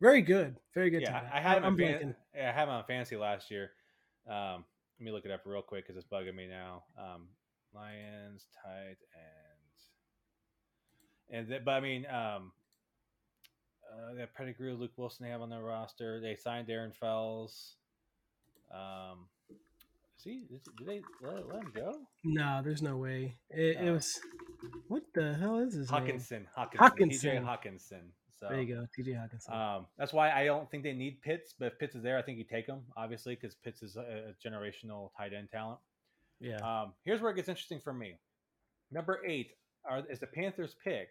[0.00, 1.02] Very good, very good.
[1.02, 1.76] Yeah, tight I had him.
[1.78, 3.70] Fan- yeah, I had him on fantasy last year.
[4.28, 4.64] Um,
[4.98, 6.84] let me look it up real quick because it's bugging me now.
[6.98, 7.28] Um,
[7.74, 9.43] Lions tight end,
[11.30, 12.52] and th- but I mean, um,
[13.92, 16.20] uh, that Pettigrew, Luke Wilson, they have on their roster.
[16.20, 17.76] They signed Darren Fells.
[18.72, 19.26] Um,
[20.16, 21.94] see, did they let, let him go?
[22.24, 23.36] No, there's no way.
[23.50, 24.20] It, it was.
[24.88, 26.00] What the hell is his name?
[26.02, 27.22] Hockenson, Hockenson, Hockenson.
[27.22, 28.00] TJ Hockenson.
[28.40, 29.12] So There you go, T.J.
[29.12, 29.54] Hockenson.
[29.54, 32.22] Um, that's why I don't think they need Pitts, but if Pitts is there, I
[32.22, 34.00] think you take him, obviously, because Pitts is a,
[34.34, 35.78] a generational tight end talent.
[36.40, 38.18] yeah, Um, here's where it gets interesting for me.
[38.90, 39.52] Number eight
[39.88, 41.08] are, is the Panthers pick.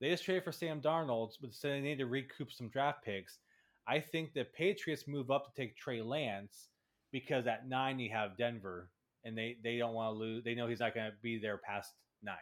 [0.00, 3.38] They just traded for Sam Darnold, but so they need to recoup some draft picks.
[3.86, 6.68] I think the Patriots move up to take Trey Lance
[7.12, 8.90] because at nine you have Denver,
[9.24, 10.44] and they they don't want to lose.
[10.44, 11.92] They know he's not going to be there past
[12.22, 12.36] nine.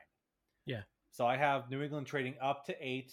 [0.67, 0.83] Yeah.
[1.11, 3.13] So I have New England trading up to eight,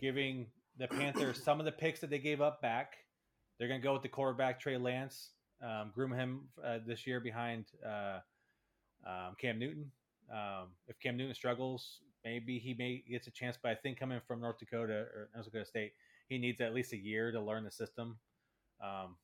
[0.00, 2.94] giving the Panthers some of the picks that they gave up back.
[3.58, 5.30] They're going to go with the quarterback Trey Lance,
[5.62, 8.18] um, groom him uh, this year behind uh,
[9.06, 9.90] um, Cam Newton.
[10.32, 13.58] Um, if Cam Newton struggles, maybe he may gets a chance.
[13.60, 15.92] But I think coming from North Dakota or North Dakota State,
[16.28, 18.18] he needs at least a year to learn the system.
[18.82, 19.16] Um,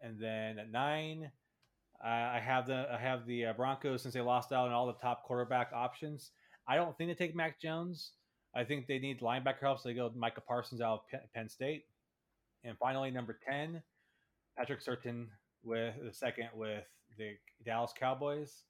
[0.00, 1.30] and then at nine,
[2.04, 4.94] I have the I have the uh, Broncos since they lost out on all the
[4.94, 6.32] top quarterback options.
[6.66, 8.12] I don't think they take Mac Jones.
[8.54, 11.84] I think they need linebacker help, so they go Micah Parsons out of Penn- State.
[12.64, 13.82] And finally, number ten,
[14.58, 15.26] Patrick Surtain
[15.62, 16.84] with the second with
[17.18, 18.64] the Dallas Cowboys.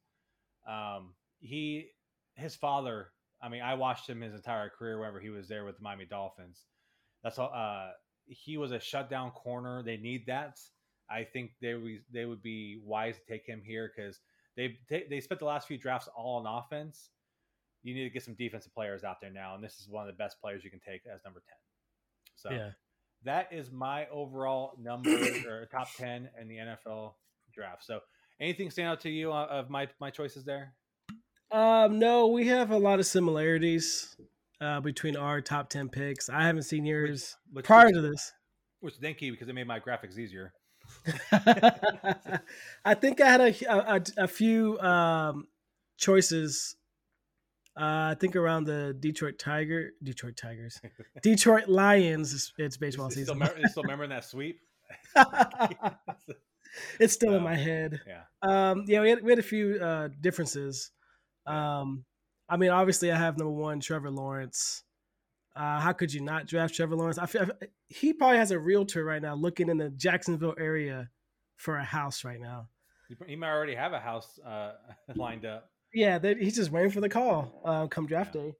[0.68, 1.89] Um, he,
[2.35, 3.09] his father.
[3.43, 6.07] I mean, I watched him his entire career whenever he was there with the Miami
[6.07, 6.65] Dolphins.
[7.23, 7.53] That's all.
[7.55, 7.91] Uh,
[8.27, 9.83] he was a shutdown corner.
[9.83, 10.59] They need that.
[11.11, 14.21] I think they would they would be wise to take him here because
[14.57, 14.79] they
[15.11, 17.11] they spent the last few drafts all on offense.
[17.83, 20.15] You need to get some defensive players out there now, and this is one of
[20.15, 21.57] the best players you can take as number ten.
[22.37, 22.71] So yeah.
[23.25, 25.11] that is my overall number
[25.49, 27.15] or top ten in the NFL
[27.53, 27.85] draft.
[27.85, 28.01] So
[28.41, 30.75] anything stand out to you uh, of my my choices there?
[31.53, 34.17] Um, no, we have a lot of similarities
[34.61, 36.29] uh, between our top ten picks.
[36.31, 38.33] I haven't seen yours Which, prior which, to this.
[38.81, 40.53] which thank you because it made my graphics easier.
[41.33, 45.47] I think I had a a, a few um,
[45.99, 46.77] choices.
[47.75, 50.79] Uh, I think around the Detroit Tiger, Detroit Tigers,
[51.23, 52.33] Detroit Lions.
[52.35, 53.37] It's, it's baseball Is- is season.
[53.37, 54.61] Still, remember, still remembering that sweep?
[57.01, 58.01] it's still in Um, my head.
[58.07, 58.23] yeah.
[58.43, 60.91] Um, yeah, we had, we had a few uh, differences.
[61.47, 62.05] Um,
[62.49, 64.85] I mean, obviously, I have number one, Trevor Lawrence.
[65.55, 67.19] Uh, how could you not draft Trevor Lawrence?
[67.19, 67.49] I feel
[67.89, 71.11] he probably has a realtor right now looking in the Jacksonville area
[71.57, 72.69] for a house right now.
[73.27, 74.73] He, might already have a house uh,
[75.15, 75.71] lined up.
[75.93, 78.55] Yeah, they, he's just waiting for the call uh, come draft day.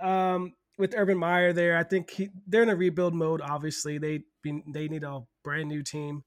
[0.00, 3.40] Um, with Urban Meyer there, I think he, they're in a rebuild mode.
[3.40, 6.24] Obviously, they be, they need a brand new team.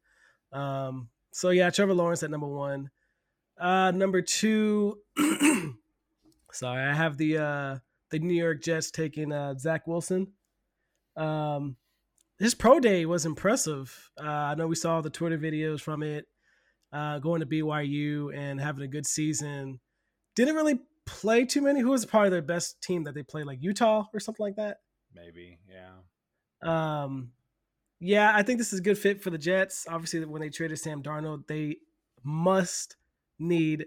[0.53, 2.89] Um, so yeah, Trevor Lawrence at number one.
[3.59, 4.99] Uh, number two,
[6.55, 7.77] sorry, I have the uh,
[8.11, 10.33] the New York Jets taking uh, Zach Wilson.
[11.15, 11.77] Um,
[12.39, 14.11] his pro day was impressive.
[14.21, 16.25] Uh, I know we saw the Twitter videos from it.
[16.91, 19.79] Uh, going to BYU and having a good season.
[20.35, 21.81] Didn't really play too many.
[21.81, 24.77] Who was probably their best team that they played, like Utah or something like that?
[25.13, 27.03] Maybe, yeah.
[27.03, 27.31] Um,
[27.99, 29.85] yeah, I think this is a good fit for the Jets.
[29.89, 31.77] Obviously, when they traded Sam Darnold, they
[32.23, 32.97] must
[33.39, 33.85] need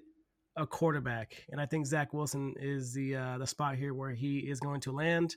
[0.58, 4.38] a quarterback, and I think Zach Wilson is the uh, the spot here where he
[4.38, 5.36] is going to land.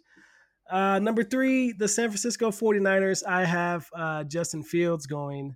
[0.70, 3.24] Uh, number three, the San Francisco 49ers.
[3.28, 5.56] I have uh, Justin Fields going.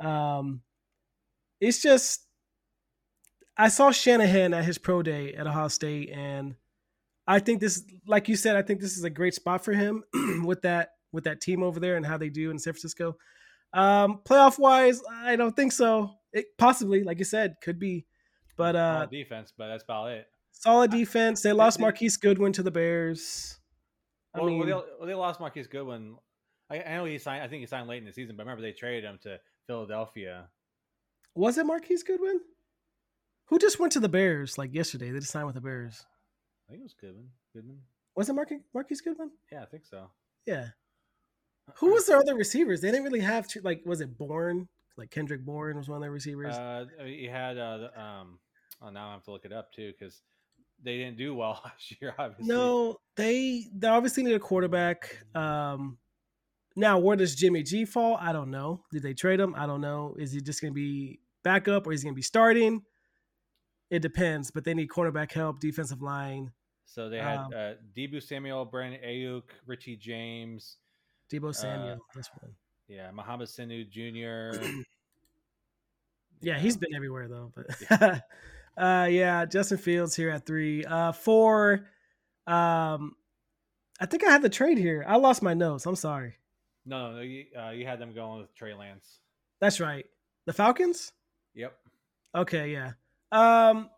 [0.00, 0.62] Um,
[1.60, 2.26] it's just
[3.56, 6.56] I saw Shanahan at his pro day at Ohio State, and
[7.26, 10.02] I think this, like you said, I think this is a great spot for him
[10.44, 13.16] with that with that team over there and how they do in San Francisco.
[13.74, 16.10] Um, playoff wise, I don't think so.
[16.32, 18.06] It possibly, like you said, could be,
[18.56, 20.26] but uh, defense, but that's about it.
[20.52, 21.42] Solid defense.
[21.42, 23.58] They lost Marquise Goodwin to the Bears.
[24.34, 26.16] I well, mean, well, they, well, they lost Marquise Goodwin.
[26.70, 27.42] I, I, know he signed.
[27.42, 30.48] I think he signed late in the season, but remember they traded him to Philadelphia.
[31.34, 32.40] Was it Marquise Goodwin?
[33.46, 35.10] Who just went to the Bears like yesterday?
[35.10, 36.06] They just signed with the Bears.
[36.68, 37.28] I think it was Goodwin.
[37.54, 37.78] Goodman.
[38.16, 39.30] Was it Marquise, Marquise Goodwin?
[39.50, 40.10] Yeah, I think so.
[40.46, 40.68] Yeah.
[41.76, 42.80] Who was their other receivers?
[42.80, 43.82] They didn't really have to, like.
[43.84, 44.68] Was it Bourne?
[44.96, 46.54] Like Kendrick Bourne was one of their receivers.
[46.54, 48.38] Uh, you had uh, um.
[48.80, 50.22] Oh, now I have to look it up too because
[50.82, 52.14] they didn't do well last year.
[52.18, 55.24] Obviously, no, they they obviously need a quarterback.
[55.34, 55.98] Um,
[56.76, 58.16] now where does Jimmy G fall?
[58.20, 58.82] I don't know.
[58.92, 59.54] Did they trade him?
[59.56, 60.14] I don't know.
[60.18, 62.82] Is he just going to be backup or is he going to be starting?
[63.90, 66.50] It depends, but they need cornerback help, defensive line.
[66.86, 70.78] So they had um, uh, Deebo Samuel, Brandon Aiyuk, Richie James,
[71.30, 71.94] Deebo uh, Samuel.
[71.94, 72.52] Uh, this one.
[72.92, 74.62] Yeah, Mohamed Sanu Jr.
[76.42, 77.50] yeah, he's been everywhere though.
[77.54, 78.20] But yeah.
[78.76, 80.84] uh, yeah, Justin Fields here at three.
[80.84, 81.86] Uh, four.
[82.46, 83.16] Um,
[83.98, 85.06] I think I had the trade here.
[85.08, 85.86] I lost my notes.
[85.86, 86.34] I'm sorry.
[86.84, 89.20] No, no, no you, uh, you had them going with Trey Lance.
[89.58, 90.04] That's right.
[90.44, 91.12] The Falcons.
[91.54, 91.74] Yep.
[92.34, 92.92] Okay, yeah.
[93.30, 93.88] Um,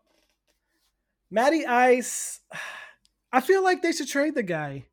[1.29, 2.39] Matty Ice.
[3.33, 4.85] I feel like they should trade the guy.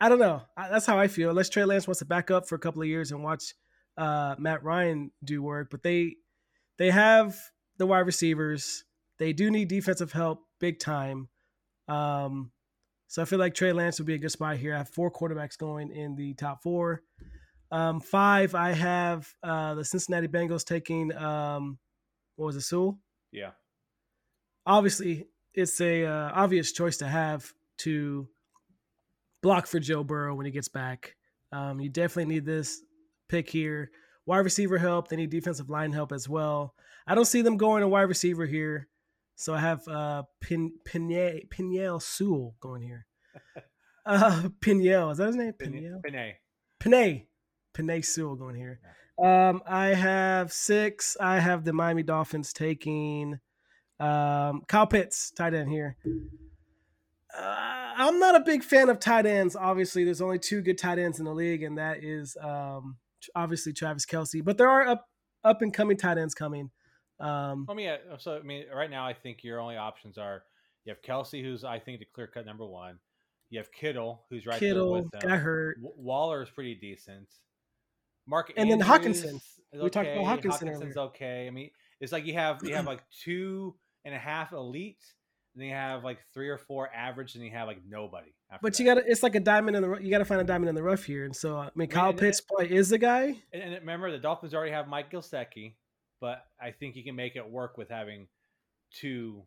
[0.00, 0.42] I don't know.
[0.56, 1.30] That's how I feel.
[1.30, 3.54] Unless Trey Lance wants to back up for a couple of years and watch
[3.96, 6.16] uh, Matt Ryan do work, but they
[6.78, 7.36] they have
[7.78, 8.84] the wide receivers.
[9.18, 11.28] They do need defensive help big time.
[11.88, 12.50] Um,
[13.08, 14.74] so I feel like Trey Lance would be a good spot here.
[14.74, 17.02] I have four quarterbacks going in the top four.
[17.70, 21.78] Um, five, I have uh, the Cincinnati Bengals taking um,
[22.36, 22.98] what was it, Sewell?
[23.32, 23.52] Yeah.
[24.66, 28.28] Obviously, it's a uh, obvious choice to have to
[29.46, 31.14] block for Joe Burrow when he gets back.
[31.52, 32.82] Um, you definitely need this
[33.28, 33.92] pick here.
[34.26, 35.06] Wide receiver help.
[35.06, 36.74] They need defensive line help as well.
[37.06, 38.88] I don't see them going a wide receiver here.
[39.36, 43.06] So I have uh, Pin, Penei, Pinyel Sewell going here.
[44.08, 45.52] Uh, Pinyel, is that his name?
[45.60, 46.00] Pinyel?
[46.00, 46.34] Penei.
[46.80, 47.24] Penei.
[47.76, 48.78] Penei Sewell going here.
[49.20, 51.16] Um, I have six.
[51.18, 53.40] I have the Miami Dolphins taking
[53.98, 55.96] um, Kyle Pitts, tight end here.
[57.36, 59.56] Uh, I'm not a big fan of tight ends.
[59.56, 62.96] Obviously, there's only two good tight ends in the league, and that is um,
[63.34, 64.44] obviously Travis Kelce.
[64.44, 65.06] But there are up
[65.44, 66.70] up and coming tight ends coming.
[67.20, 70.42] Um, I mean, yeah, so I mean, right now I think your only options are
[70.84, 72.98] you have Kelce, who's I think the clear cut number one.
[73.50, 75.30] You have Kittle, who's right Kittle, there with them.
[75.30, 75.76] got hurt.
[75.80, 77.28] Waller is pretty decent.
[78.26, 79.40] Mark and Andrews then Hockenson.
[79.72, 79.88] We okay.
[79.88, 80.68] talked about Hockenson.
[80.68, 81.08] Hockenson's earlier.
[81.08, 81.46] okay.
[81.46, 81.70] I mean,
[82.00, 85.04] it's like you have you have like two and a half elite,
[85.56, 88.34] and then you have like three or four average, and you have like nobody.
[88.60, 88.78] but that.
[88.78, 90.74] you got it's like a diamond in the you got to find a diamond in
[90.74, 93.36] the rough here, and so I mean, Kyle and Pitts probably is the guy.
[93.54, 95.76] And, and remember, the Dolphins already have Mike Gesicki,
[96.20, 98.28] but I think you can make it work with having
[98.92, 99.44] two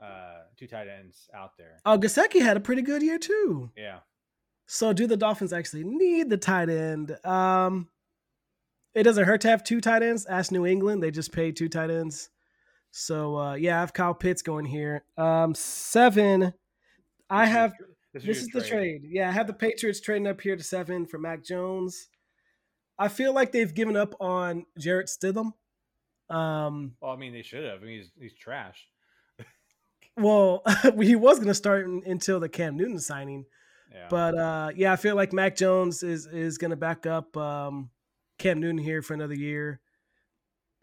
[0.00, 1.80] uh two tight ends out there.
[1.84, 3.72] Oh, Gesicki had a pretty good year too.
[3.76, 3.98] Yeah.
[4.66, 7.16] So do the Dolphins actually need the tight end?
[7.24, 7.88] Um
[8.94, 10.26] it doesn't hurt to have two tight ends.
[10.26, 11.02] Ask New England.
[11.02, 12.30] They just paid two tight ends.
[12.96, 15.04] So uh yeah, I have Kyle Pitts going here.
[15.16, 16.54] Um seven.
[17.28, 17.72] I have
[18.12, 19.02] this, this is, the trade.
[19.04, 22.08] Yeah, I have the Patriots trading up here to seven for Mac Jones.
[22.96, 25.54] I feel like they've given up on Jarrett Stidham.
[26.30, 27.82] Um, well, I mean, they should have.
[27.82, 28.86] I mean, he's he's trash.
[30.16, 30.62] well,
[31.00, 33.44] he was going to start in, until the Cam Newton signing,
[33.92, 34.06] yeah.
[34.08, 37.90] but uh, yeah, I feel like Mac Jones is is going to back up um,
[38.38, 39.80] Cam Newton here for another year.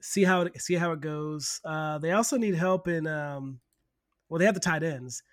[0.02, 1.60] See how it, see how it goes.
[1.64, 3.08] Uh, they also need help in.
[3.08, 3.60] Um,
[4.30, 5.24] well, they have the tight ends.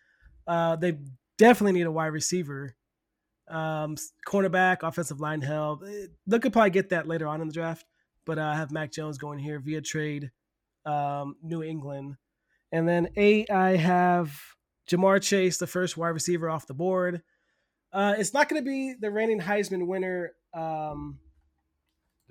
[0.47, 0.99] Uh, they
[1.39, 2.75] definitely need a wide receiver,
[3.49, 5.83] um, cornerback, offensive line help.
[5.87, 7.85] Eh, they could probably get that later on in the draft
[8.29, 10.31] but I have Mac Jones going here via trade,
[10.85, 12.17] um, New England.
[12.71, 14.39] And then eight, I have
[14.89, 17.23] Ja'Marr Chase, the first wide receiver off the board.
[17.91, 20.33] Uh, it's not going to be the reigning Heisman winner.
[20.53, 21.21] Um,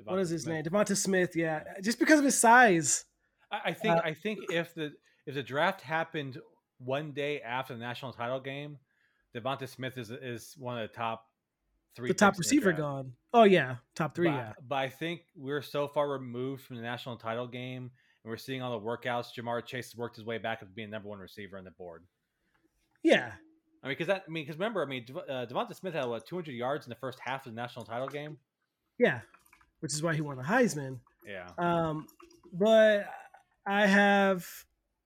[0.03, 0.55] what is his Smith.
[0.55, 0.63] name?
[0.63, 1.35] Devonta Smith.
[1.35, 3.05] Yeah, just because of his size.
[3.51, 3.97] I, I think.
[3.97, 4.93] Uh, I think if the
[5.25, 6.37] if the draft happened
[6.79, 8.77] one day after the national title game,
[9.35, 11.25] Devonta Smith is is one of the top
[11.95, 12.07] three.
[12.07, 13.13] The top receiver the gone.
[13.33, 14.29] Oh yeah, top three.
[14.29, 18.29] But, yeah, but I think we're so far removed from the national title game, and
[18.29, 19.27] we're seeing all the workouts.
[19.37, 22.03] Ja'Marr Chase has worked his way back to being number one receiver on the board.
[23.03, 23.31] Yeah,
[23.83, 24.23] I mean, because that.
[24.27, 26.95] I mean, because remember, I mean, uh, Devonta Smith had what 200 yards in the
[26.95, 28.37] first half of the national title game.
[28.97, 29.21] Yeah,
[29.79, 30.99] which is why he won the Heisman.
[31.27, 31.49] Yeah.
[31.57, 32.07] Um,
[32.53, 33.05] but
[33.65, 34.47] I have,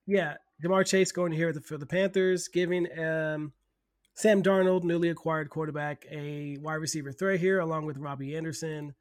[0.05, 3.53] yeah, Ja'Marr Chase going here for the Panthers, giving um
[4.13, 8.93] Sam Darnold, newly acquired quarterback, a wide receiver threat here, along with Robbie Anderson.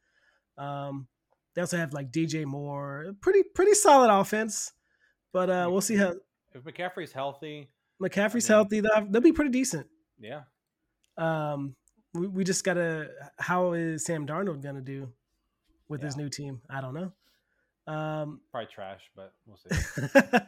[0.56, 1.08] Um,
[1.54, 4.72] they also have like DJ Moore, pretty pretty solid offense.
[5.32, 6.14] But uh, we'll see how
[6.54, 7.70] if McCaffrey's healthy.
[8.02, 8.80] McCaffrey's I mean, healthy.
[8.80, 9.86] They'll, they'll be pretty decent.
[10.18, 10.42] Yeah.
[11.18, 11.76] Um,
[12.14, 13.10] we, we just gotta.
[13.38, 15.12] How is Sam Darnold gonna do
[15.90, 16.06] with yeah.
[16.06, 16.62] his new team?
[16.70, 17.12] I don't know.
[17.92, 20.38] Um, Probably trash, but we'll see.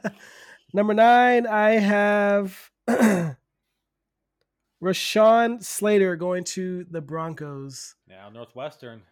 [0.73, 2.71] number nine, I have
[4.83, 7.97] Rashawn Slater going to the Broncos.
[8.09, 9.03] Yeah, Northwestern.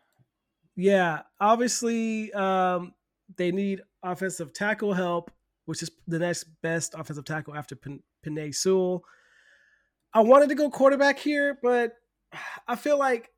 [0.76, 2.94] Yeah, obviously, um,
[3.36, 5.30] they need offensive tackle help,
[5.66, 9.04] which is the next best offensive tackle after P- Penei Sewell.
[10.14, 11.94] I wanted to go quarterback here, but
[12.68, 13.30] I feel like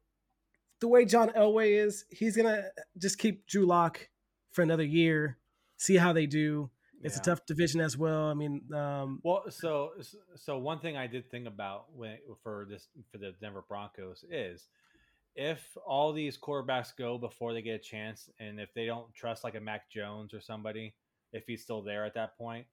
[0.82, 2.64] the way John Elway is, he's gonna
[2.98, 4.08] just keep Drew Lock
[4.50, 5.38] for another year,
[5.76, 6.70] see how they do.
[7.02, 7.20] It's yeah.
[7.20, 8.26] a tough division as well.
[8.28, 9.92] I mean, um, well, so
[10.34, 14.66] so one thing I did think about when for this for the Denver Broncos is
[15.36, 19.44] if all these quarterbacks go before they get a chance, and if they don't trust
[19.44, 20.94] like a Mac Jones or somebody,
[21.32, 22.66] if he's still there at that point,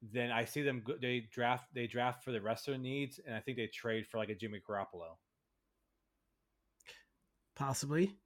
[0.00, 3.34] then I see them they draft they draft for the rest of their needs, and
[3.34, 5.16] I think they trade for like a Jimmy Garoppolo.
[7.60, 8.16] Possibly.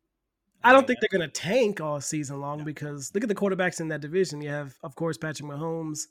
[0.63, 2.65] I don't think they're going to tank all season long yeah.
[2.65, 4.41] because look at the quarterbacks in that division.
[4.41, 6.03] You have, of course, Patrick Mahomes,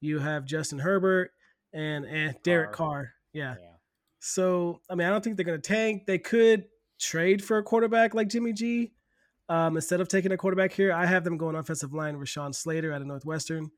[0.00, 1.32] you have Justin Herbert,
[1.74, 2.88] and and Derek Carr.
[2.88, 3.12] Carr.
[3.34, 3.56] Yeah.
[3.60, 3.68] yeah.
[4.20, 6.06] So I mean, I don't think they're going to tank.
[6.06, 6.64] They could
[6.98, 8.94] trade for a quarterback like Jimmy G.
[9.50, 12.16] Um, instead of taking a quarterback here, I have them going offensive line.
[12.16, 13.70] Rashawn Slater out of Northwestern.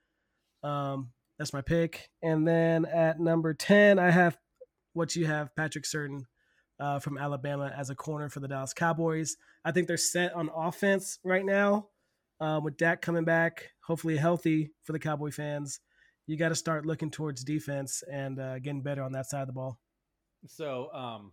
[0.63, 2.11] Um, that's my pick.
[2.23, 4.39] And then at number ten, I have
[4.93, 6.27] what you have, Patrick Surtain
[6.81, 9.37] uh, from Alabama as a corner for the Dallas Cowboys.
[9.65, 11.89] I think they're set on offense right now.
[12.41, 15.81] Uh, with Dak coming back, hopefully healthy for the Cowboy fans,
[16.27, 19.47] you got to start looking towards defense and uh, getting better on that side of
[19.47, 19.79] the ball.
[20.47, 21.33] So, um,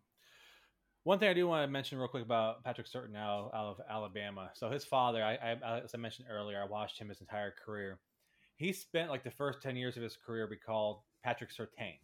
[1.04, 3.82] one thing I do want to mention real quick about Patrick Surtain now out of
[3.90, 4.52] Alabama.
[4.54, 8.00] So his father, I, I, as I mentioned earlier, I watched him his entire career.
[8.58, 11.98] He spent like the first ten years of his career be called Patrick Surtain.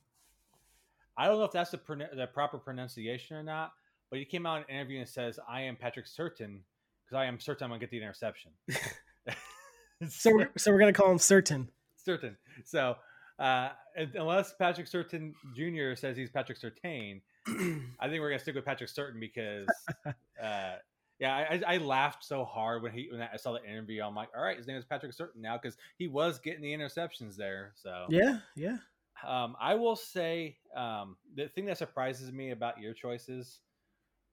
[1.18, 1.80] I don't know if that's the,
[2.16, 3.72] the proper pronunciation or not,
[4.10, 6.64] but he came out in an interview and says, "I am Patrick Certain
[7.06, 8.52] because I am certain I'm gonna get the interception."
[10.10, 11.70] so, we're, so we're gonna call him Certain.
[11.96, 12.38] Certain.
[12.64, 12.96] So,
[13.40, 13.70] uh,
[14.16, 15.96] unless Patrick Certain Jr.
[15.96, 19.68] says he's Patrick Surtain, I think we're gonna stick with Patrick Certain because,
[20.06, 20.76] uh,
[21.20, 24.04] yeah, I, I, laughed so hard when he when I saw the interview.
[24.04, 26.74] I'm like, all right, his name is Patrick Certain now because he was getting the
[26.74, 27.74] interceptions there.
[27.76, 28.78] So yeah, yeah.
[29.26, 33.60] Um, I will say um, the thing that surprises me about your choices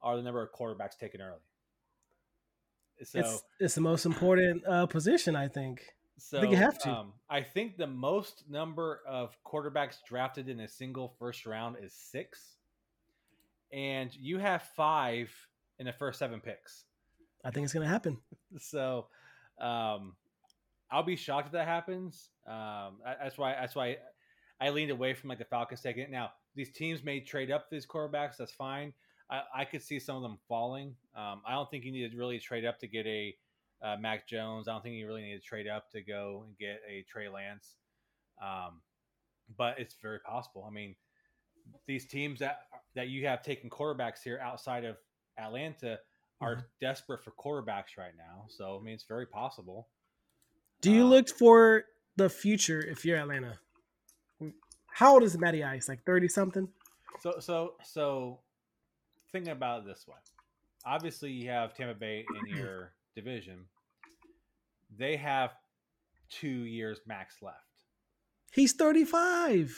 [0.03, 1.39] are the number of quarterbacks taken early.
[3.03, 5.82] So it's, it's the most important uh, position, I think.
[6.16, 6.91] So I think you have to.
[6.91, 11.93] Um, I think the most number of quarterbacks drafted in a single first round is
[11.93, 12.57] six,
[13.72, 15.32] and you have five
[15.78, 16.85] in the first seven picks.
[17.45, 18.18] I think it's going to happen.
[18.61, 19.07] So,
[19.61, 20.14] um,
[20.91, 22.30] I'll be shocked if that happens.
[22.47, 23.57] Um, that's why.
[23.59, 23.97] That's why
[24.61, 26.11] I leaned away from like the Falcons taking it.
[26.11, 28.36] Now these teams may trade up these quarterbacks.
[28.38, 28.92] That's fine.
[29.30, 30.94] I, I could see some of them falling.
[31.16, 33.34] Um, I don't think you need to really trade up to get a
[33.82, 34.68] uh, Mac Jones.
[34.68, 37.28] I don't think you really need to trade up to go and get a Trey
[37.28, 37.76] Lance.
[38.42, 38.80] Um,
[39.57, 40.66] but it's very possible.
[40.68, 40.94] I mean,
[41.86, 42.61] these teams that
[42.94, 44.96] that you have taken quarterbacks here outside of
[45.38, 45.98] Atlanta
[46.40, 46.64] are mm-hmm.
[46.80, 48.46] desperate for quarterbacks right now.
[48.48, 49.88] So I mean, it's very possible.
[50.80, 51.84] Do you uh, look for
[52.16, 53.59] the future if you're Atlanta?
[54.95, 55.88] How old is Matty Ice?
[55.88, 56.68] Like thirty something.
[57.20, 58.38] So so so,
[59.32, 60.18] thinking about this one,
[60.86, 63.64] obviously you have Tampa Bay in your division.
[64.97, 65.51] They have
[66.30, 67.59] two years max left.
[68.53, 69.76] He's thirty five.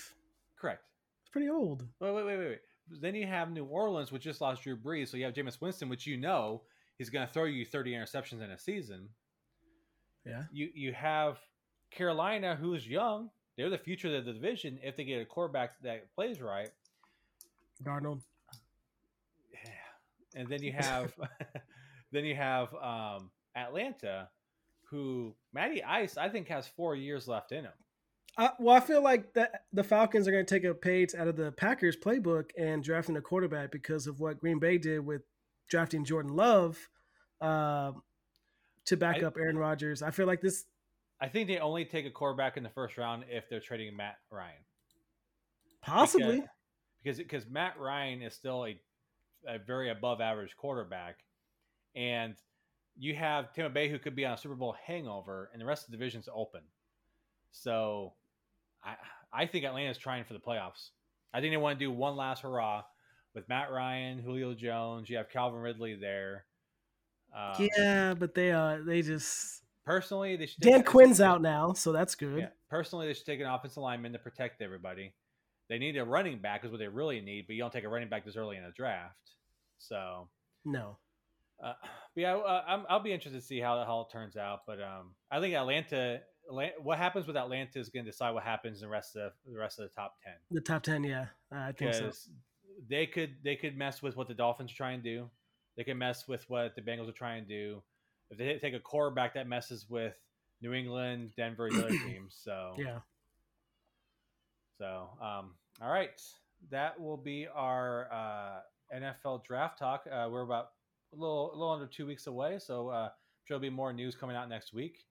[0.60, 0.82] Correct.
[1.22, 1.86] It's pretty old.
[1.98, 2.58] Wait wait wait wait.
[3.00, 5.08] Then you have New Orleans, which just lost Drew Brees.
[5.08, 6.60] So you have Jameis Winston, which you know
[6.98, 9.08] he's going to throw you thirty interceptions in a season.
[10.26, 10.42] Yeah.
[10.52, 11.38] You you have
[11.90, 15.80] Carolina, who is young, they're the future of the division if they get a quarterback
[15.82, 16.68] that plays right.
[17.82, 18.20] Darnold.
[19.52, 20.40] Yeah.
[20.40, 21.12] And then you have
[22.12, 24.28] then you have um, Atlanta,
[24.90, 27.72] who Matty Ice, I think, has four years left in him.
[28.38, 31.26] Uh, well, I feel like that the Falcons are going to take a page out
[31.26, 35.22] of the Packers playbook and drafting a quarterback because of what Green Bay did with
[35.70, 36.78] drafting Jordan Love
[37.40, 37.92] uh,
[38.84, 40.02] to back I, up Aaron Rodgers.
[40.02, 40.66] I feel like this
[41.20, 44.16] I think they only take a quarterback in the first round if they're trading Matt
[44.30, 44.52] Ryan.
[45.82, 46.44] Possibly.
[47.02, 48.78] Because because Matt Ryan is still a,
[49.48, 51.18] a very above average quarterback.
[51.94, 52.34] And
[52.98, 55.84] you have Tampa Bay who could be on a Super Bowl hangover and the rest
[55.84, 56.62] of the division's open.
[57.52, 58.12] So
[58.84, 58.96] I
[59.32, 60.90] I think Atlanta's trying for the playoffs.
[61.32, 62.82] I think they want to do one last hurrah
[63.34, 65.08] with Matt Ryan, Julio Jones.
[65.08, 66.46] You have Calvin Ridley there.
[67.36, 71.92] Um, yeah, but they uh they just personally they should Dan Quinn's out now, so
[71.92, 72.38] that's good.
[72.38, 75.14] Yeah, personally they should take an offensive lineman to protect everybody.
[75.68, 77.88] They need a running back is what they really need, but you don't take a
[77.88, 79.16] running back this early in a draft.
[79.78, 80.28] So
[80.64, 80.98] no.
[81.62, 81.72] Uh,
[82.14, 84.60] but yeah, uh, i will be interested to see how how it turns out.
[84.66, 86.20] But um, I think Atlanta,
[86.82, 89.52] what happens with Atlanta is going to decide what happens in the rest of the,
[89.52, 90.34] the rest of the top ten.
[90.50, 92.10] The top ten, yeah, I think so.
[92.88, 95.30] They could they could mess with what the Dolphins are trying to do.
[95.76, 97.82] They can mess with what the Bengals are trying to do.
[98.30, 100.14] If they take a quarterback, that messes with
[100.62, 102.38] New England, Denver, the other teams.
[102.42, 102.98] So yeah.
[104.78, 106.10] So um, all right,
[106.70, 110.06] that will be our uh, NFL draft talk.
[110.10, 110.70] Uh, we're about
[111.12, 113.08] a little a little under two weeks away, so uh,
[113.48, 115.04] there'll be more news coming out next week.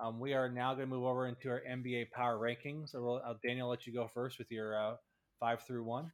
[0.00, 2.90] Um, we are now going to move over into our NBA power rankings.
[2.90, 4.94] So, we'll, uh, Daniel, let you go first with your uh,
[5.40, 6.12] five through one.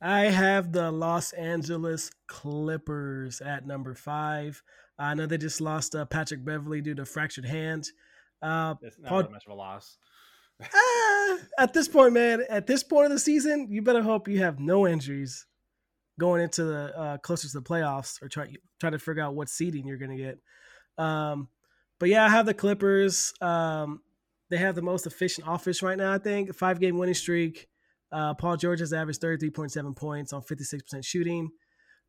[0.00, 4.62] I have the Los Angeles Clippers at number five.
[4.98, 7.88] I know they just lost uh, Patrick Beverley due to fractured hand.
[8.42, 9.98] Uh, it's not Paul, much of a loss.
[10.62, 14.38] uh, at this point, man, at this point of the season, you better hope you
[14.40, 15.46] have no injuries
[16.18, 18.46] going into the uh, closer to the playoffs or try
[18.78, 20.38] try to figure out what seeding you're going to get.
[20.96, 21.48] Um,
[21.98, 23.32] but yeah, I have the Clippers.
[23.40, 24.00] Um,
[24.48, 26.12] they have the most efficient offense right now.
[26.12, 27.68] I think five game winning streak.
[28.12, 31.50] Uh, Paul George has averaged 33.7 points on 56% shooting.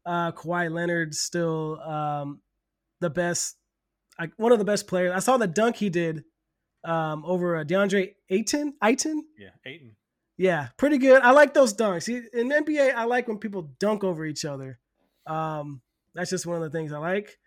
[0.06, 2.42] Uh, Kawhi Leonard still um,
[3.02, 3.58] the best,
[4.20, 5.14] like one of the best players.
[5.14, 6.24] I saw the dunk he did
[6.84, 8.74] um, over uh, DeAndre Ayton.
[8.84, 9.26] Ayton?
[9.38, 9.96] Yeah, Ayton.
[10.38, 11.22] Yeah, pretty good.
[11.22, 12.10] I like those dunks.
[12.10, 14.80] In NBA, I like when people dunk over each other.
[15.28, 15.82] Um,
[16.16, 17.38] that's just one of the things I like.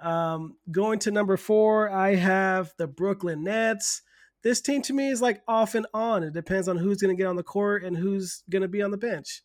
[0.00, 4.02] Um, going to number four, I have the Brooklyn Nets
[4.44, 6.22] this team to me is like off and on.
[6.22, 8.82] It depends on who's going to get on the court and who's going to be
[8.82, 9.42] on the bench.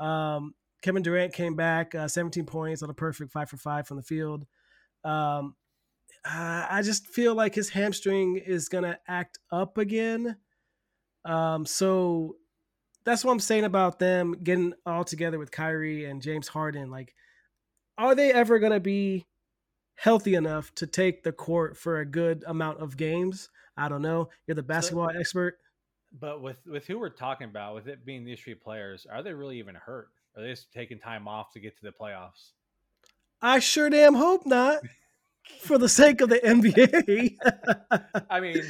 [0.00, 3.98] Um, Kevin Durant came back, uh, 17 points on a perfect five for five from
[3.98, 4.46] the field.
[5.04, 5.54] Um,
[6.24, 10.36] I just feel like his hamstring is going to act up again.
[11.24, 12.36] Um, so
[13.04, 16.90] that's what I'm saying about them getting all together with Kyrie and James Harden.
[16.90, 17.14] Like,
[17.96, 19.26] are they ever going to be
[19.96, 23.50] healthy enough to take the court for a good amount of games?
[23.78, 24.28] I don't know.
[24.46, 25.58] You're the basketball so, expert.
[26.20, 29.32] But with with who we're talking about, with it being these three players, are they
[29.32, 30.08] really even hurt?
[30.36, 32.52] Are they just taking time off to get to the playoffs?
[33.40, 34.80] I sure damn hope not.
[35.60, 37.36] for the sake of the NBA.
[38.30, 38.62] I mean,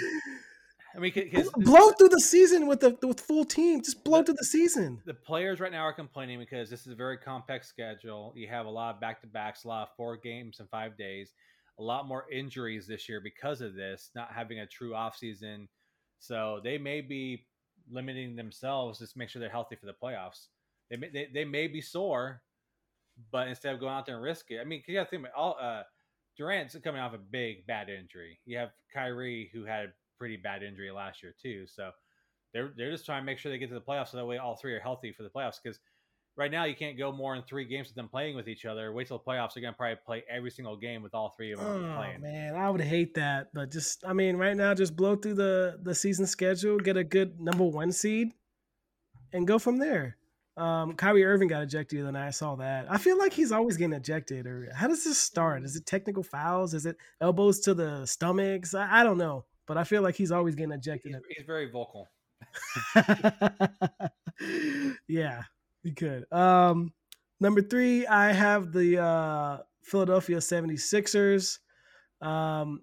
[0.94, 1.12] I mean,
[1.56, 3.82] blow through the season with the with full team.
[3.82, 5.00] Just blow the, through the season.
[5.04, 8.32] The players right now are complaining because this is a very complex schedule.
[8.36, 10.96] You have a lot of back to backs, a lot of four games in five
[10.96, 11.32] days
[11.78, 15.68] a lot more injuries this year because of this, not having a true offseason.
[16.18, 17.46] So they may be
[17.90, 20.48] limiting themselves just make sure they're healthy for the playoffs.
[20.90, 22.42] They may, they, they may be sore,
[23.30, 25.22] but instead of going out there and risk it, I mean, you got to think
[25.22, 25.82] about all uh,
[26.36, 28.38] Durant's coming off a big bad injury.
[28.46, 31.66] You have Kyrie who had a pretty bad injury last year too.
[31.66, 31.90] So
[32.52, 34.38] they're they're just trying to make sure they get to the playoffs so that way
[34.38, 35.78] all three are healthy for the playoffs because
[36.38, 38.92] right now you can't go more than three games with them playing with each other.
[38.92, 41.58] Wait till the playoffs, they're gonna probably play every single game with all three of
[41.58, 42.22] them oh, playing.
[42.22, 45.78] Man, I would hate that, but just I mean, right now, just blow through the
[45.82, 48.32] the season schedule, get a good number one seed,
[49.32, 50.16] and go from there.
[50.56, 52.26] Um, Kyrie Irving got ejected the other night.
[52.26, 52.90] I saw that.
[52.90, 54.46] I feel like he's always getting ejected.
[54.46, 55.62] Or how does this start?
[55.62, 56.74] Is it technical fouls?
[56.74, 58.74] Is it elbows to the stomachs?
[58.74, 61.12] I, I don't know, but I feel like he's always getting ejected.
[61.12, 62.08] He's, he's very vocal.
[65.08, 65.42] yeah,
[65.82, 66.30] he could.
[66.32, 66.92] Um,
[67.40, 71.58] Number three, I have the uh, Philadelphia 76ers.
[72.20, 72.82] Um,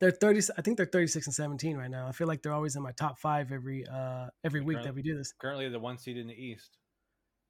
[0.00, 2.08] they're 30 I think they're 36 and 17 right now.
[2.08, 5.02] I feel like they're always in my top 5 every uh every week that we
[5.02, 5.32] do this.
[5.32, 6.76] Currently the one seed in the East.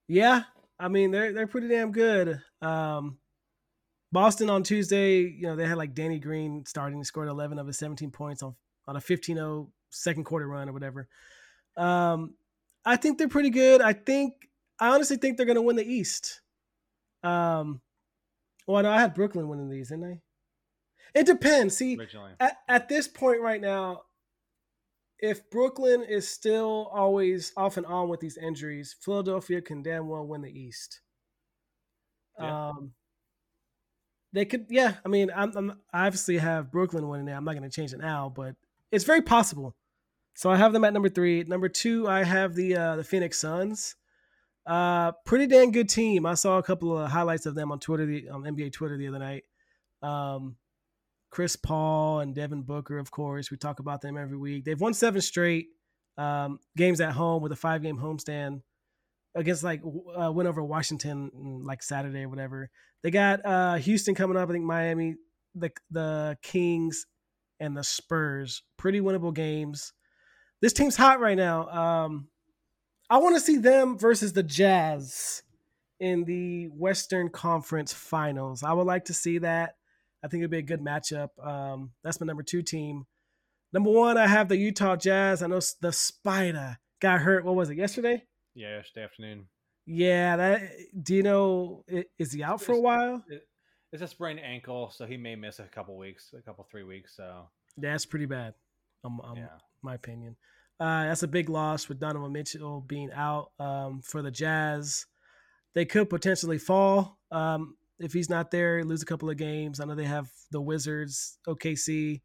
[0.06, 0.42] Yeah.
[0.78, 2.42] I mean, they're they're pretty damn good.
[2.60, 3.16] Um
[4.12, 7.78] Boston on Tuesday, you know, they had like Danny Green starting, scored 11 of his
[7.78, 8.54] 17 points on
[8.86, 11.08] on a 15-0 second quarter run or whatever.
[11.78, 12.34] Um
[12.84, 13.80] I think they're pretty good.
[13.80, 14.34] I think
[14.80, 16.40] I honestly think they're going to win the East.
[17.22, 17.80] Um,
[18.66, 20.20] well, no, I had Brooklyn winning these, didn't I?
[21.14, 21.76] It depends.
[21.76, 21.98] See,
[22.40, 24.02] at, at this point right now,
[25.18, 30.26] if Brooklyn is still always off and on with these injuries, Philadelphia can damn well
[30.26, 31.00] win the East.
[32.40, 32.70] Yeah.
[32.70, 32.92] Um,
[34.32, 34.94] they could, yeah.
[35.04, 37.32] I mean, I'm, I'm I obviously have Brooklyn winning it.
[37.32, 38.56] I'm not going to change it now, but
[38.90, 39.76] it's very possible.
[40.34, 41.44] So I have them at number three.
[41.44, 43.94] Number two, I have the uh, the Phoenix Suns.
[44.66, 46.24] Uh, pretty dang good team.
[46.24, 49.08] I saw a couple of highlights of them on Twitter, the, on NBA Twitter the
[49.08, 49.44] other night.
[50.02, 50.56] Um,
[51.30, 53.50] Chris Paul and Devin Booker, of course.
[53.50, 54.64] We talk about them every week.
[54.64, 55.68] They've won seven straight
[56.16, 58.60] um, games at home with a five game homestand
[59.34, 59.82] against like
[60.18, 62.70] uh, went over Washington mm, like Saturday or whatever.
[63.02, 64.48] They got uh, Houston coming up.
[64.48, 65.16] I think Miami,
[65.54, 67.06] the the Kings,
[67.60, 68.62] and the Spurs.
[68.76, 69.92] Pretty winnable games.
[70.62, 71.68] This team's hot right now.
[71.68, 72.28] Um,
[73.10, 75.42] I want to see them versus the Jazz
[75.98, 78.62] in the Western Conference Finals.
[78.62, 79.74] I would like to see that.
[80.24, 81.30] I think it'd be a good matchup.
[81.44, 83.06] Um, that's my number two team.
[83.72, 85.42] Number one, I have the Utah Jazz.
[85.42, 87.44] I know the Spider got hurt.
[87.44, 88.22] What was it yesterday?
[88.54, 89.46] Yeah, yesterday afternoon.
[89.84, 90.70] Yeah, that.
[91.02, 91.84] Do you know?
[92.20, 93.24] Is he out for a while?
[93.92, 97.16] It's a sprained ankle, so he may miss a couple weeks, a couple three weeks.
[97.16, 98.54] So that's pretty bad.
[99.04, 99.48] Um, um yeah.
[99.82, 100.36] My opinion.
[100.80, 105.06] Uh, that's a big loss with Donovan Mitchell being out um, for the Jazz.
[105.74, 108.84] They could potentially fall um, if he's not there.
[108.84, 109.80] Lose a couple of games.
[109.80, 112.20] I know they have the Wizards, OKC,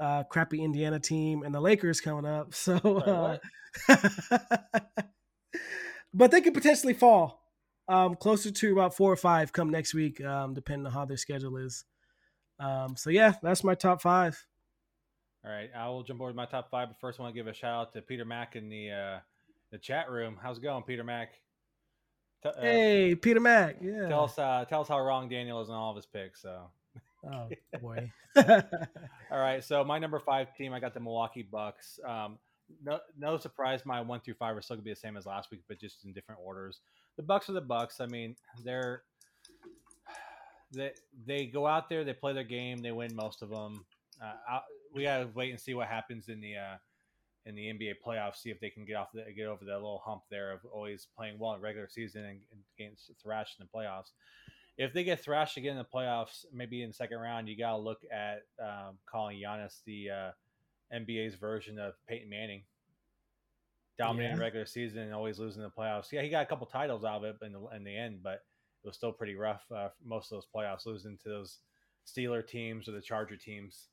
[0.00, 2.54] uh, crappy Indiana team, and the Lakers coming up.
[2.54, 3.38] So, uh,
[6.14, 7.40] but they could potentially fall
[7.88, 11.16] um, closer to about four or five come next week, um, depending on how their
[11.16, 11.84] schedule is.
[12.58, 14.44] Um, so yeah, that's my top five.
[15.44, 16.88] All right, I will jump over to my top five.
[16.88, 19.18] But first, I want to give a shout out to Peter Mack in the uh,
[19.70, 20.36] the chat room.
[20.40, 21.30] How's it going, Peter Mack?
[22.44, 23.76] uh, hey, Peter Mack.
[23.80, 24.08] Yeah.
[24.08, 26.42] Tell us, uh, tell us how wrong Daniel is on all of his picks.
[26.42, 26.58] So.
[27.22, 27.50] Oh
[27.82, 28.10] boy.
[28.36, 32.00] all right, so my number five team, I got the Milwaukee Bucks.
[32.02, 32.38] Um,
[32.82, 35.50] no, no surprise, my one through five are still gonna be the same as last
[35.50, 36.80] week, but just in different orders.
[37.18, 38.00] The Bucks are the Bucks.
[38.00, 39.02] I mean, they're
[40.72, 40.92] they
[41.26, 43.84] they go out there, they play their game, they win most of them.
[44.22, 44.60] Uh,
[44.94, 46.76] we gotta wait and see what happens in the uh,
[47.46, 48.36] in the NBA playoffs.
[48.36, 51.08] See if they can get off the, get over that little hump there of always
[51.16, 54.10] playing well in regular season and, and getting thrashed in the playoffs.
[54.76, 57.78] If they get thrashed again in the playoffs, maybe in the second round, you gotta
[57.78, 60.30] look at um, calling Giannis the uh,
[60.94, 62.62] NBA's version of Peyton Manning,
[63.98, 64.42] dominating yeah.
[64.42, 66.12] regular season and always losing the playoffs.
[66.12, 68.42] Yeah, he got a couple titles out of it in the in the end, but
[68.82, 69.62] it was still pretty rough.
[69.74, 71.58] Uh, most of those playoffs, losing to those
[72.06, 73.88] Steeler teams or the Charger teams.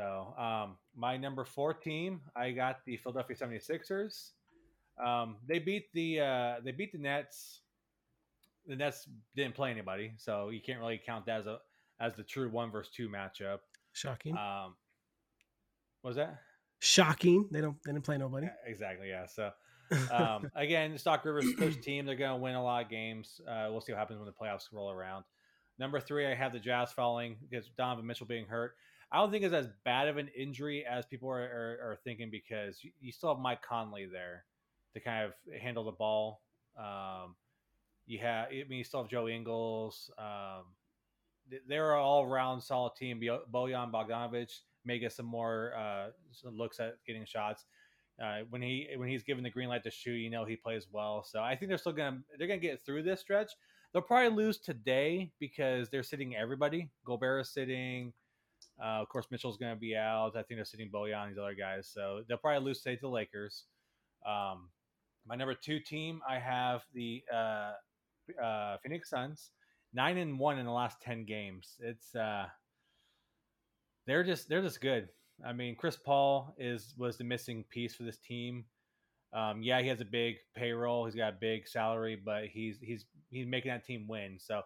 [0.00, 4.30] So, um, my number four team, I got the Philadelphia 76ers.
[5.04, 7.60] Um, they beat the uh, they beat the Nets.
[8.66, 11.58] The Nets didn't play anybody, so you can't really count that as a
[12.00, 13.58] as the true one versus two matchup.
[13.92, 14.36] Shocking.
[14.38, 14.74] Um,
[16.02, 16.40] was that?
[16.78, 17.46] Shocking.
[17.50, 18.46] They don't they didn't play nobody.
[18.46, 19.08] Yeah, exactly.
[19.10, 19.26] Yeah.
[19.26, 19.50] So
[20.10, 22.06] um, again, Doc Rivers coach team.
[22.06, 23.38] They're going to win a lot of games.
[23.46, 25.24] Uh, we'll see what happens when the playoffs roll around.
[25.78, 28.74] Number three, I have the Jazz falling because Donovan Mitchell being hurt.
[29.12, 32.30] I don't think it's as bad of an injury as people are, are, are thinking
[32.30, 34.44] because you, still have Mike Conley there
[34.94, 36.42] to kind of handle the ball.
[36.78, 37.34] Um,
[38.06, 40.10] you have, I mean, you still have Joe Ingles.
[40.16, 40.64] Um,
[41.68, 43.20] they're all around solid team.
[43.20, 44.52] Bojan Bogdanovic
[44.84, 46.08] may get some more uh,
[46.44, 47.66] looks at getting shots.
[48.22, 50.86] Uh, when he when he's given the green light to shoot, you know he plays
[50.92, 51.24] well.
[51.24, 53.52] So I think they're still gonna they're gonna get through this stretch.
[53.92, 56.90] They'll probably lose today because they're sitting everybody.
[57.04, 58.12] Gobert is sitting.
[58.82, 60.30] Uh, of course, Mitchell's going to be out.
[60.36, 61.90] I think they're sitting Bojan and these other guys.
[61.92, 63.64] So they'll probably lose today to the Lakers.
[64.26, 64.68] Um,
[65.26, 67.72] my number two team, I have the uh,
[68.42, 69.50] uh, Phoenix Suns,
[69.92, 71.76] nine and one in the last ten games.
[71.80, 72.46] It's uh,
[74.06, 75.08] they're just they're just good.
[75.44, 78.64] I mean, Chris Paul is was the missing piece for this team.
[79.32, 81.04] Um, yeah, he has a big payroll.
[81.04, 84.38] He's got a big salary, but he's he's he's making that team win.
[84.38, 84.62] So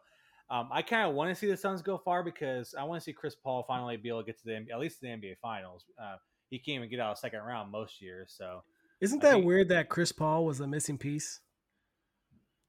[0.50, 3.04] um, I kind of want to see the Suns go far because I want to
[3.04, 5.84] see Chris Paul finally be able to get to the at least the NBA Finals.
[6.00, 6.16] Uh,
[6.50, 8.34] he can't even get out of second round most years.
[8.36, 8.62] So
[9.00, 11.40] isn't that think, weird that Chris Paul was a missing piece?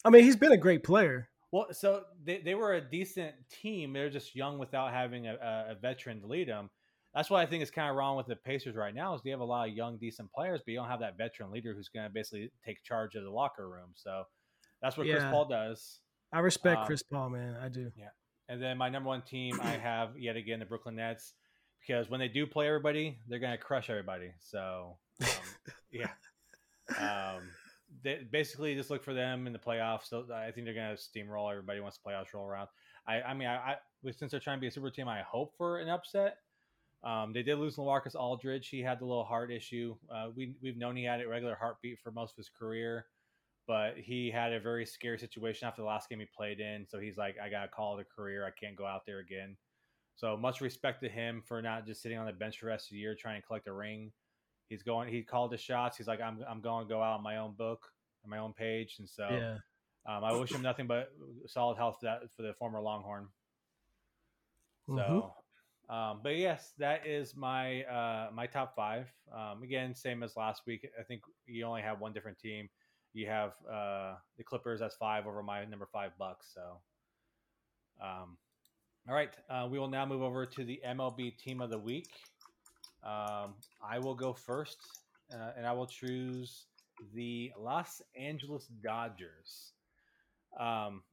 [0.04, 1.30] I mean, he's been a great player.
[1.52, 3.94] Well, so they, they were a decent team.
[3.94, 5.36] They're just young without having a,
[5.70, 6.70] a veteran to lead them.
[7.14, 9.30] That's what I think is kind of wrong with the Pacers right now is they
[9.30, 11.88] have a lot of young, decent players, but you don't have that veteran leader who's
[11.88, 13.92] going to basically take charge of the locker room.
[13.96, 14.24] So
[14.82, 15.16] that's what yeah.
[15.16, 16.02] Chris Paul does.
[16.36, 17.56] I respect um, Chris Paul, man.
[17.62, 17.94] I do.
[17.98, 18.10] Yeah.
[18.50, 21.34] And then my number one team, I have yet again the Brooklyn Nets
[21.80, 24.32] because when they do play everybody, they're going to crush everybody.
[24.42, 25.30] So, um,
[25.92, 26.10] yeah.
[27.00, 27.44] Um,
[28.04, 30.10] they basically just look for them in the playoffs.
[30.10, 32.68] So I think they're going to steamroll everybody once the playoffs roll around.
[33.08, 35.54] I, I mean, I, I, since they're trying to be a super team, I hope
[35.58, 36.40] for an upset.
[37.02, 38.68] Um, they did lose LaMarcus Aldridge.
[38.68, 39.96] He had the little heart issue.
[40.14, 43.06] Uh, we, we've known he had a regular heartbeat for most of his career
[43.68, 46.86] but he had a very scary situation after the last game he played in.
[46.88, 48.46] So he's like, I got to call it a career.
[48.46, 49.58] I can't go out there again.
[50.16, 52.88] So much respect to him for not just sitting on the bench for the rest
[52.88, 54.12] of the year trying to collect a ring.
[54.70, 55.10] He's going.
[55.10, 55.98] He called the shots.
[55.98, 57.86] He's like, I'm I'm going to go out on my own book,
[58.24, 59.58] on my own page, and so yeah.
[60.12, 61.12] um, I wish him nothing but
[61.46, 63.28] solid health for that for the former Longhorn.
[64.88, 65.96] So, mm-hmm.
[65.96, 69.08] um, but yes, that is my uh, my top five.
[69.36, 70.88] Um, again, same as last week.
[71.00, 72.70] I think you only have one different team
[73.16, 76.52] you have uh, the Clippers as five over my number five Bucks.
[76.54, 76.62] So,
[78.02, 78.38] um,
[79.08, 82.10] all right, uh, we will now move over to the MLB Team of the Week.
[83.04, 83.54] Um,
[83.84, 84.78] I will go first,
[85.34, 86.66] uh, and I will choose
[87.14, 89.72] the Los Angeles Dodgers.
[90.60, 91.04] Um,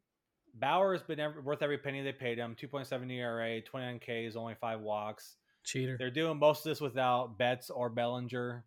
[0.55, 2.57] Bauer has been every, worth every penny they paid him.
[2.61, 5.37] 2.7 ERA, 29 Ks, only five walks.
[5.65, 5.97] Cheater.
[5.99, 8.65] They're doing most of this without Betts or Bellinger.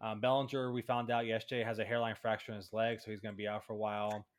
[0.00, 3.20] Um, Bellinger, we found out yesterday, has a hairline fracture in his leg, so he's
[3.20, 4.26] going to be out for a while.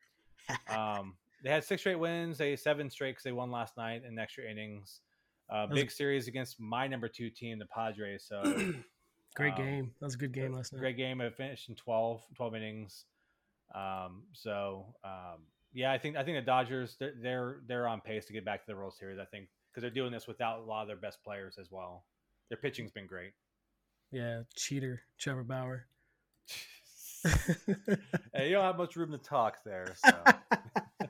[0.69, 2.37] Um, they had six straight wins.
[2.37, 5.01] They seven straight because they won last night in extra innings.
[5.49, 8.25] Uh, big series against my number two team, the Padres.
[8.27, 8.41] So
[9.35, 9.91] great um, game.
[9.99, 10.79] That was a good game last night.
[10.79, 11.21] Great game.
[11.21, 13.05] It finished in 12, 12 innings.
[13.75, 15.43] Um, so um,
[15.73, 18.65] yeah, I think I think the Dodgers they're, they're they're on pace to get back
[18.65, 19.19] to the World Series.
[19.19, 22.05] I think because they're doing this without a lot of their best players as well.
[22.49, 23.33] Their pitching's been great.
[24.11, 25.87] Yeah, cheater, Trevor Bauer.
[28.33, 29.95] hey, you don't have much room to talk there.
[29.95, 30.11] So.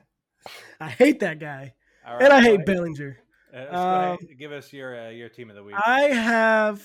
[0.80, 1.74] I hate that guy,
[2.06, 3.18] right, and I hate Bellinger.
[3.54, 5.76] Uh, um, give us your uh, your team of the week.
[5.84, 6.82] I have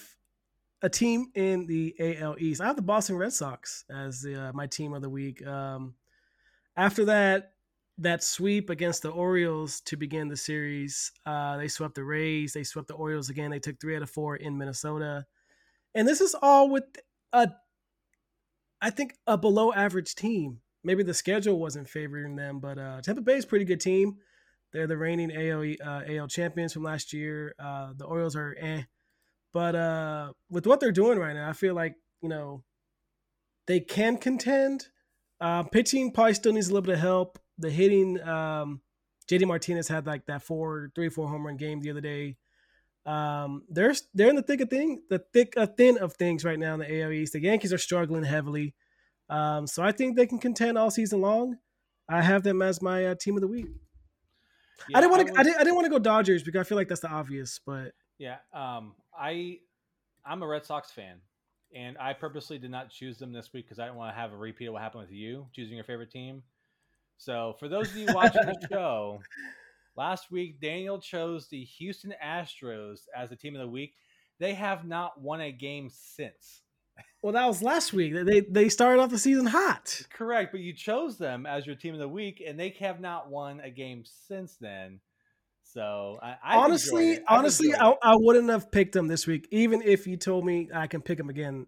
[0.84, 2.62] a team in the AL East.
[2.62, 5.46] I have the Boston Red Sox as the, uh, my team of the week.
[5.48, 5.96] Um,
[6.76, 7.54] after that,
[8.00, 12.52] that sweep against the Orioles to begin the series, uh, they swept the Rays.
[12.54, 13.50] They swept the Orioles again.
[13.50, 15.26] They took three out of four in Minnesota,
[15.96, 16.84] and this is all with
[17.32, 17.50] a,
[18.82, 20.60] I think, a below average team.
[20.84, 24.18] Maybe the schedule wasn't favoring them, but uh, Tampa Bay is a pretty good team.
[24.74, 27.54] They're the reigning AL, uh, AL champions from last year.
[27.60, 28.84] Uh, the Orioles are eh.
[29.54, 32.64] But uh, with what they're doing right now, I feel like, you know,
[33.68, 34.88] they can contend.
[35.40, 37.38] Uh, pitching probably still needs a little bit of help.
[37.60, 38.82] The hitting, um,
[39.30, 42.38] JD Martinez had like that four, three, four home run game the other day.
[43.06, 46.58] Um, they're they're in the thick of thing, the thick of thin of things right
[46.58, 47.34] now in the AL East.
[47.34, 48.74] The Yankees are struggling heavily,
[49.30, 51.58] um, so I think they can contend all season long.
[52.08, 53.68] I have them as my uh, team of the week.
[54.90, 55.34] Yeah, I didn't want to.
[55.34, 55.56] I, I, didn't.
[55.56, 57.60] I didn't want to go Dodgers because I feel like that's the obvious.
[57.66, 59.60] But yeah, um, I
[60.26, 61.18] I'm a Red Sox fan,
[61.76, 64.32] and I purposely did not choose them this week because I didn't want to have
[64.32, 66.44] a repeat of what happened with you choosing your favorite team.
[67.18, 69.22] So for those of you watching the show,
[69.96, 73.96] last week Daniel chose the Houston Astros as the team of the week.
[74.40, 76.62] They have not won a game since.
[77.22, 78.14] Well, that was last week.
[78.14, 80.02] They they started off the season hot.
[80.12, 83.30] Correct, but you chose them as your team of the week, and they have not
[83.30, 85.00] won a game since then.
[85.64, 90.06] So I, I honestly, honestly, I, I, wouldn't have picked them this week, even if
[90.06, 91.66] you told me I can pick them again.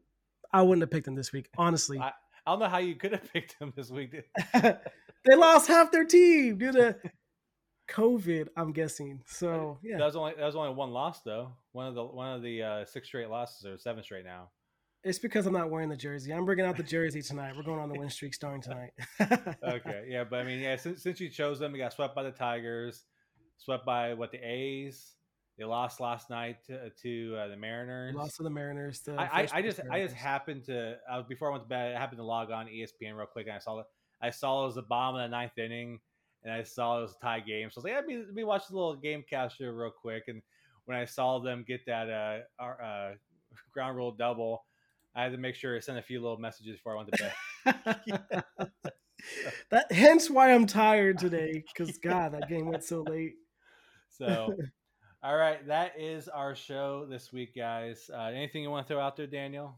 [0.52, 2.00] I wouldn't have picked them this week, honestly.
[2.00, 2.12] I,
[2.46, 4.16] I don't know how you could have picked them this week.
[4.54, 6.96] they lost half their team due to
[7.88, 8.48] COVID.
[8.56, 9.22] I'm guessing.
[9.26, 11.52] So yeah, that was only that was only one loss though.
[11.72, 14.50] One of the one of the uh, six straight losses or seven straight now.
[15.04, 16.34] It's because I'm not wearing the jersey.
[16.34, 17.54] I'm bringing out the jersey tonight.
[17.56, 18.90] We're going on the win streak starting tonight.
[19.64, 22.24] okay, yeah, but I mean, yeah, since, since you chose them, you got swept by
[22.24, 23.04] the Tigers,
[23.58, 25.16] swept by what the A's.
[25.60, 28.16] They lost last night to, to uh, the Mariners.
[28.16, 29.04] Lost to the Mariners.
[29.08, 29.92] I, I, I just Mariners.
[29.92, 31.96] I just happened to uh, before I went to bed.
[31.96, 33.86] I happened to log on ESPN real quick, and I saw that
[34.22, 36.00] I saw it was the bottom of the ninth inning,
[36.46, 37.70] and I saw it was a tie game.
[37.72, 39.92] So I was like, yeah, let me, let me watch the little game capture real
[39.92, 40.24] quick.
[40.28, 40.42] And
[40.86, 43.14] when I saw them get that uh, uh,
[43.74, 44.64] ground rule double,
[45.16, 47.32] I had to make sure I sent a few little messages before I went to
[47.66, 48.44] bed.
[49.72, 53.34] that hence why I'm tired today because God, that game went so late.
[54.18, 54.56] So,
[55.22, 58.10] all right, that is our show this week, guys.
[58.14, 59.78] Uh, anything you want to throw out there, Daniel?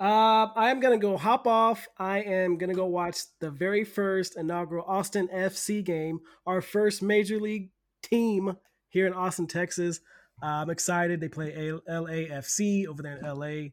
[0.00, 1.88] Uh, I am gonna go hop off.
[1.98, 7.40] I am gonna go watch the very first inaugural Austin FC game, our first major
[7.40, 7.70] league
[8.02, 8.56] team
[8.88, 10.00] here in Austin, Texas.
[10.40, 11.20] Uh, I'm excited.
[11.20, 11.52] They play
[11.88, 13.70] LAFC over there in LA.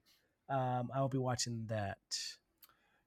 [0.50, 1.98] Um, I will be watching that.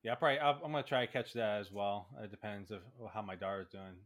[0.04, 0.38] Yeah, probably.
[0.38, 2.06] i am gonna try to catch that as well.
[2.22, 3.96] It depends of how my daughter is doing.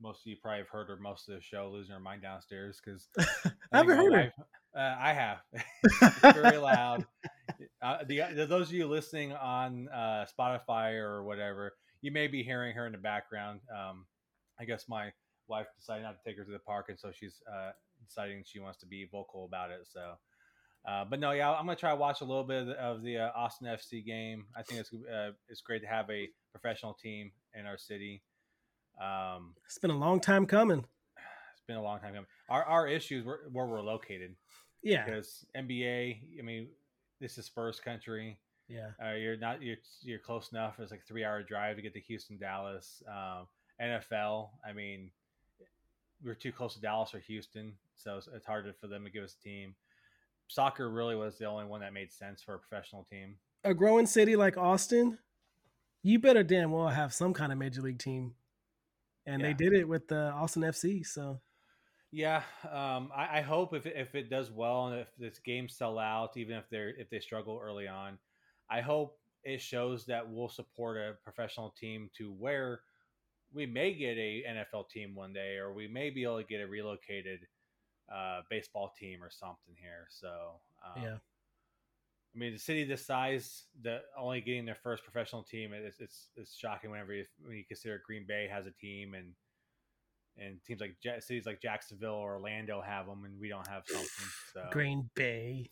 [0.00, 2.80] Most of you probably have heard her most of the show, losing her mind downstairs
[2.84, 3.08] because
[3.72, 4.44] I haven't heard wife, her.
[4.76, 5.38] Uh, I have.
[6.34, 7.06] very loud.
[7.80, 12.74] Uh, the, those of you listening on uh, Spotify or whatever, you may be hearing
[12.74, 13.60] her in the background.
[13.72, 14.04] Um,
[14.60, 15.12] I guess my
[15.46, 17.70] wife decided not to take her to the park, and so she's uh,
[18.04, 19.86] deciding she wants to be vocal about it.
[19.92, 20.14] So
[20.86, 23.02] uh, but no, yeah, I'm gonna try to watch a little bit of the, of
[23.02, 24.46] the uh, Austin FC game.
[24.56, 28.22] I think it's uh, it's great to have a professional team in our city.
[29.02, 30.84] Um, it's been a long time coming.
[31.52, 32.26] It's been a long time coming.
[32.48, 34.34] Our our issues were where we're located.
[34.82, 36.20] Yeah, because NBA.
[36.38, 36.68] I mean,
[37.20, 38.38] this is Spurs country.
[38.68, 40.78] Yeah, uh, you're not you're you're close enough.
[40.78, 43.02] It's like a three hour drive to get to Houston, Dallas.
[43.08, 43.46] Um,
[43.80, 44.50] NFL.
[44.68, 45.10] I mean,
[46.24, 49.24] we're too close to Dallas or Houston, so it's, it's harder for them to give
[49.24, 49.74] us a team
[50.50, 53.36] soccer really was the only one that made sense for a professional team.
[53.64, 55.18] A growing city like Austin,
[56.02, 58.34] you better damn well have some kind of major league team,
[59.26, 59.48] and Yeah.
[59.48, 61.04] they did it with the Austin FC.
[61.04, 61.40] So
[62.10, 65.68] Yeah, um, I, I hope if it, if it does well and if this game
[65.68, 68.18] sell out, even if they're if they struggle early on,
[68.70, 72.80] I hope it shows that we'll support a professional team to where
[73.52, 76.60] we may get a NFL team one day, or we may be able to get
[76.60, 77.40] a relocated
[78.12, 80.06] uh, baseball team or something here.
[80.08, 80.28] So
[80.84, 81.16] um, yeah,
[82.34, 86.28] I mean, the city this size, the only getting their first professional team, it's it's,
[86.36, 89.32] it's shocking whenever you, when you consider Green Bay has a team and
[90.38, 94.08] and teams like cities like Jacksonville or Orlando have them, and we don't have something.
[94.52, 95.70] So Green Bay.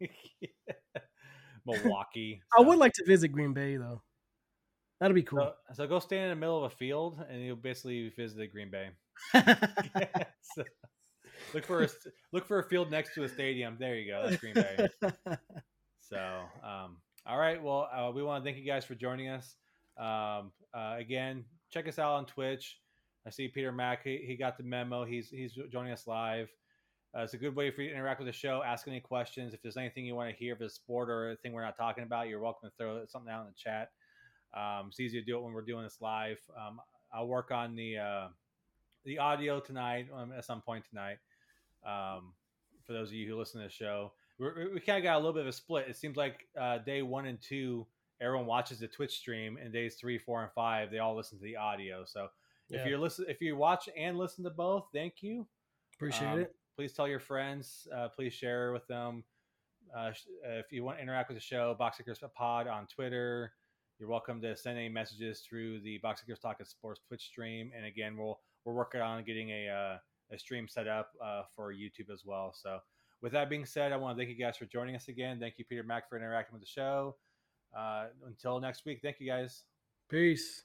[1.66, 2.40] Milwaukee.
[2.56, 4.02] I would like to visit Green Bay though.
[5.00, 5.52] That'd be cool.
[5.68, 8.70] So, so go stand in the middle of a field, and you'll basically visit Green
[8.70, 8.90] Bay.
[10.54, 10.64] So,
[11.54, 11.88] look for a
[12.32, 13.76] look for a field next to a stadium.
[13.78, 14.22] There you go.
[14.24, 14.88] That's Green Bay.
[16.12, 16.18] So,
[16.62, 17.62] um, all right.
[17.62, 19.56] Well, uh, we want to thank you guys for joining us.
[19.98, 22.78] Um, uh, again, check us out on Twitch.
[23.26, 24.04] I see Peter Mack.
[24.04, 25.04] He, he got the memo.
[25.04, 26.48] He's he's joining us live.
[27.14, 28.62] Uh, it's a good way for you to interact with the show.
[28.64, 29.52] Ask any questions.
[29.52, 31.76] If there's anything you want to hear, if it's sport or a thing we're not
[31.76, 33.90] talking about, you're welcome to throw something out in the chat.
[34.54, 36.38] Um, it's easy to do it when we're doing this live.
[36.56, 36.80] Um,
[37.12, 38.28] I'll work on the uh,
[39.04, 41.18] the audio tonight um, at some point tonight.
[41.86, 42.32] Um,
[42.86, 45.18] for those of you who listen to the show, we're, we kind of got a
[45.18, 45.86] little bit of a split.
[45.88, 47.86] It seems like uh, day one and two,
[48.20, 51.44] everyone watches the Twitch stream, and days three, four, and five, they all listen to
[51.44, 52.04] the audio.
[52.06, 52.28] So
[52.72, 55.46] if you're listen, if you watch and listen to both, thank you.
[55.96, 56.54] Appreciate Um, it.
[56.76, 57.86] Please tell your friends.
[57.94, 59.24] Uh, please share with them.
[59.94, 60.12] Uh, uh,
[60.44, 63.52] if you want to interact with the show, Boxingers Pod on Twitter.
[63.98, 67.70] You're welcome to send any messages through the Boxingers Talking Sports Twitch stream.
[67.76, 69.98] And again, we'll we're working on getting a uh,
[70.34, 72.54] a stream set up uh, for YouTube as well.
[72.54, 72.78] So
[73.20, 75.38] with that being said, I want to thank you guys for joining us again.
[75.38, 77.16] Thank you, Peter Mack, for interacting with the show.
[77.76, 79.64] Uh, until next week, thank you guys.
[80.08, 80.64] Peace.